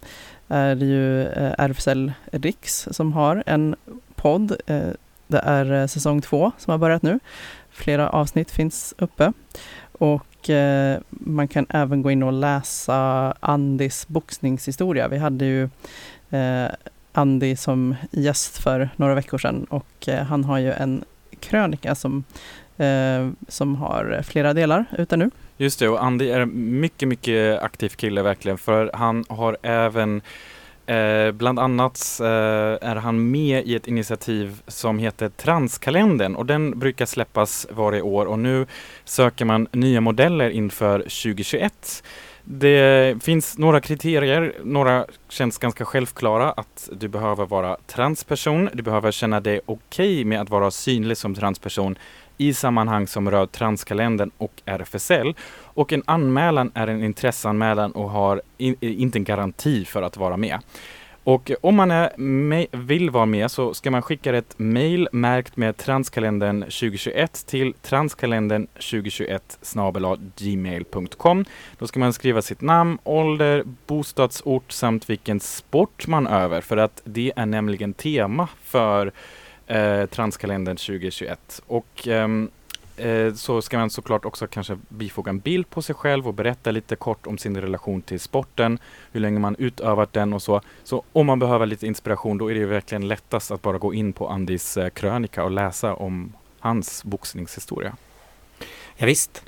[0.48, 3.76] är ju eh, RFSL Riks som har en
[4.16, 4.56] podd.
[4.68, 4.90] Eh,
[5.34, 7.20] det är eh, säsong två som har börjat nu.
[7.72, 9.34] Flera avsnitt finns uppe.
[9.92, 15.08] Och eh, man kan även gå in och läsa Andis boxningshistoria.
[15.08, 15.70] Vi hade ju
[16.30, 16.68] eh,
[17.12, 21.04] Andy som gäst för några veckor sedan och eh, han har ju en
[21.40, 22.24] krönika som,
[22.78, 25.32] eh, som har flera delar ute nu.
[25.58, 28.58] Just det, och Andy är en mycket, mycket aktiv kille verkligen.
[28.58, 30.22] För han har även
[30.86, 32.28] Eh, bland annat eh,
[32.90, 38.26] är han med i ett initiativ som heter Transkalendern och den brukar släppas varje år
[38.26, 38.66] och nu
[39.06, 42.04] söker man nya modeller inför 2021.
[42.44, 49.12] Det finns några kriterier, några känns ganska självklara att du behöver vara transperson, du behöver
[49.12, 51.96] känna dig okej med att vara synlig som transperson
[52.48, 55.34] i sammanhang som rör Transkalendern och RFSL.
[55.62, 60.18] Och en anmälan är en intresseanmälan och har in, eh, inte en garanti för att
[60.18, 60.60] vara med.
[61.24, 62.12] Och om man är
[62.78, 68.68] vill vara med så ska man skicka ett mail märkt med Transkalendern 2021 till transkalendern
[68.68, 69.60] 2021
[70.38, 71.46] gmail.com.
[71.78, 77.02] Då ska man skriva sitt namn, ålder, bostadsort samt vilken sport man över för att
[77.04, 79.12] det är nämligen tema för
[79.74, 81.62] eh, Transkalendern 2021.
[81.68, 82.50] Och ehm,
[82.98, 86.72] eh, så ska man såklart också kanske bifoga en bild på sig själv och berätta
[86.72, 88.80] lite kort om sin relation till sporten,
[89.12, 90.62] hur länge man utövat den och så.
[90.84, 93.94] Så om man behöver lite inspiration då är det ju verkligen lättast att bara gå
[93.94, 97.96] in på Andis eh, krönika och läsa om hans boxningshistoria.
[98.96, 99.44] Ja, visst.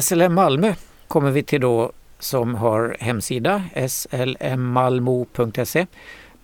[0.00, 0.74] SLM Malmö
[1.08, 5.86] kommer vi till då som har hemsida slmmalmo.se.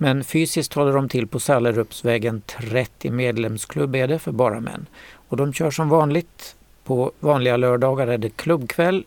[0.03, 4.87] Men fysiskt håller de till på Sallerupsvägen 30 medlemsklubb är det för bara män.
[5.29, 6.57] Och de kör som vanligt.
[6.85, 9.05] På vanliga lördagar är det klubbkväll,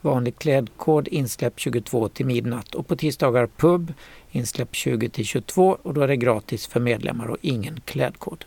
[0.00, 3.92] vanlig klädkod, insläpp 22 till midnatt och på tisdagar pub,
[4.30, 8.44] insläpp 20 till 22 och då är det gratis för medlemmar och ingen klädkod.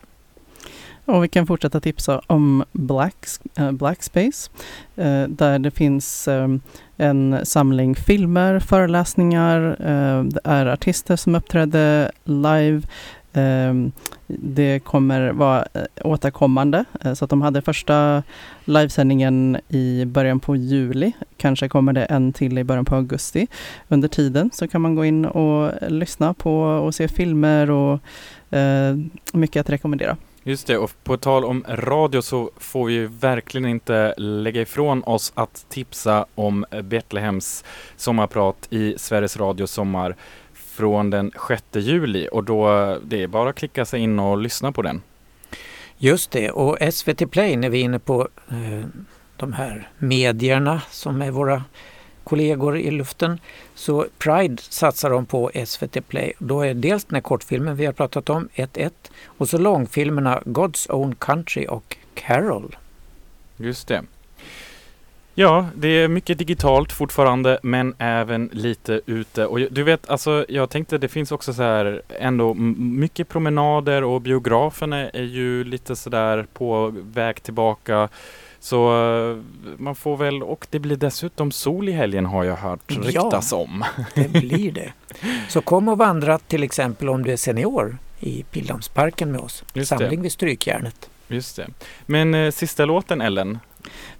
[1.08, 3.16] Och vi kan fortsätta tipsa om Black,
[3.58, 4.49] eh, Blackspace
[4.95, 6.47] äh, eh, där det finns äh,
[6.97, 12.82] en samling filmer, föreläsningar, eh, det är artister som uppträdde live.
[13.34, 13.91] Ehm,
[14.28, 16.86] det kommer vara eh, återkommande
[17.16, 18.24] så att de hade första
[18.66, 21.12] livesändningen i början på juli.
[21.38, 23.47] Kanske kommer det en till i början på augusti.
[23.88, 27.99] Under tiden så kan man gå in och lyssna på och se filmer och
[29.34, 30.18] mycket att rekommendera.
[30.48, 35.32] Just det, och på tal om radio så får vi verkligen inte lägga ifrån oss
[35.36, 37.64] att tipsa om Betlehems
[37.95, 40.16] sommarprat i Sveriges Radio Sommar
[40.54, 42.68] från den 6 juli och då
[43.04, 45.02] det är bara att klicka sig in och lyssna på den.
[45.98, 48.88] Just det, och SVT Play när vi är inne på eh,
[49.38, 51.64] de här medierna som är våra
[52.28, 53.39] kollegor i luften.
[53.75, 56.34] Så Pride satsar de på SVT Play.
[56.39, 58.91] Då är dels den här kortfilmen vi har pratat om, 1-1,
[59.25, 62.75] och så långfilmerna God's Own Country och Carol.
[63.57, 64.03] Just det.
[65.39, 69.45] Ja, det är mycket digitalt fortfarande men även lite ute.
[69.45, 74.21] Och du vet, alltså jag tänkte det finns också så här ändå mycket promenader och
[74.21, 78.09] biograferna är, är ju lite sådär på väg tillbaka.
[78.60, 79.38] Så eh,
[79.78, 82.95] man får väl, och det blir dessutom sol i helgen har jag hört Ja.
[83.01, 83.84] ryktas om.
[84.16, 84.93] Det blir det.
[85.49, 89.64] Så kom och vandra till exempel om du är senior i Pildammsparken med oss.
[89.74, 89.97] Just det.
[89.97, 91.10] Samling vid Strykjärnet.
[91.28, 91.68] Just det.
[92.05, 93.60] Men eh, sista låten Ellen,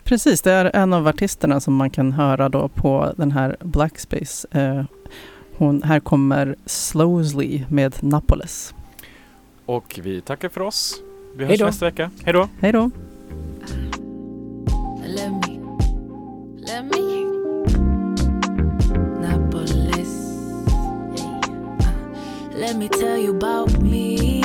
[0.04, 4.48] Precis, det är en av artisterna som man kan höra då på den här Blackspace.
[4.52, 4.84] Eh,
[5.58, 8.74] hon, här kommer Slowly med Napoles.
[9.66, 10.96] och vi tackar för oss.
[11.36, 11.66] Vi Hej hörs då.
[11.66, 12.12] nästa vecka.
[12.24, 12.50] Hej då!
[12.62, 12.92] Hej då!
[15.08, 15.62] Let me,
[16.58, 17.24] let me,
[19.24, 20.14] Napolis.
[22.54, 24.42] Let me tell you about me.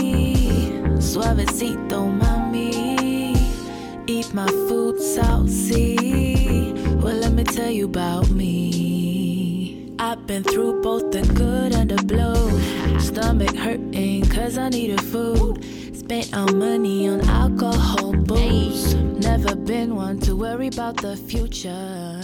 [0.98, 3.36] Suavecito, mami.
[4.06, 6.72] Eat my food saucy.
[7.02, 9.96] Well, let me tell you about me.
[9.98, 12.38] I've been through both the good and the blow.
[13.00, 15.64] Stomach hurting cause I needed food.
[16.12, 18.94] Spent all money on alcohol, booze.
[18.94, 22.20] Never been one to worry about the future.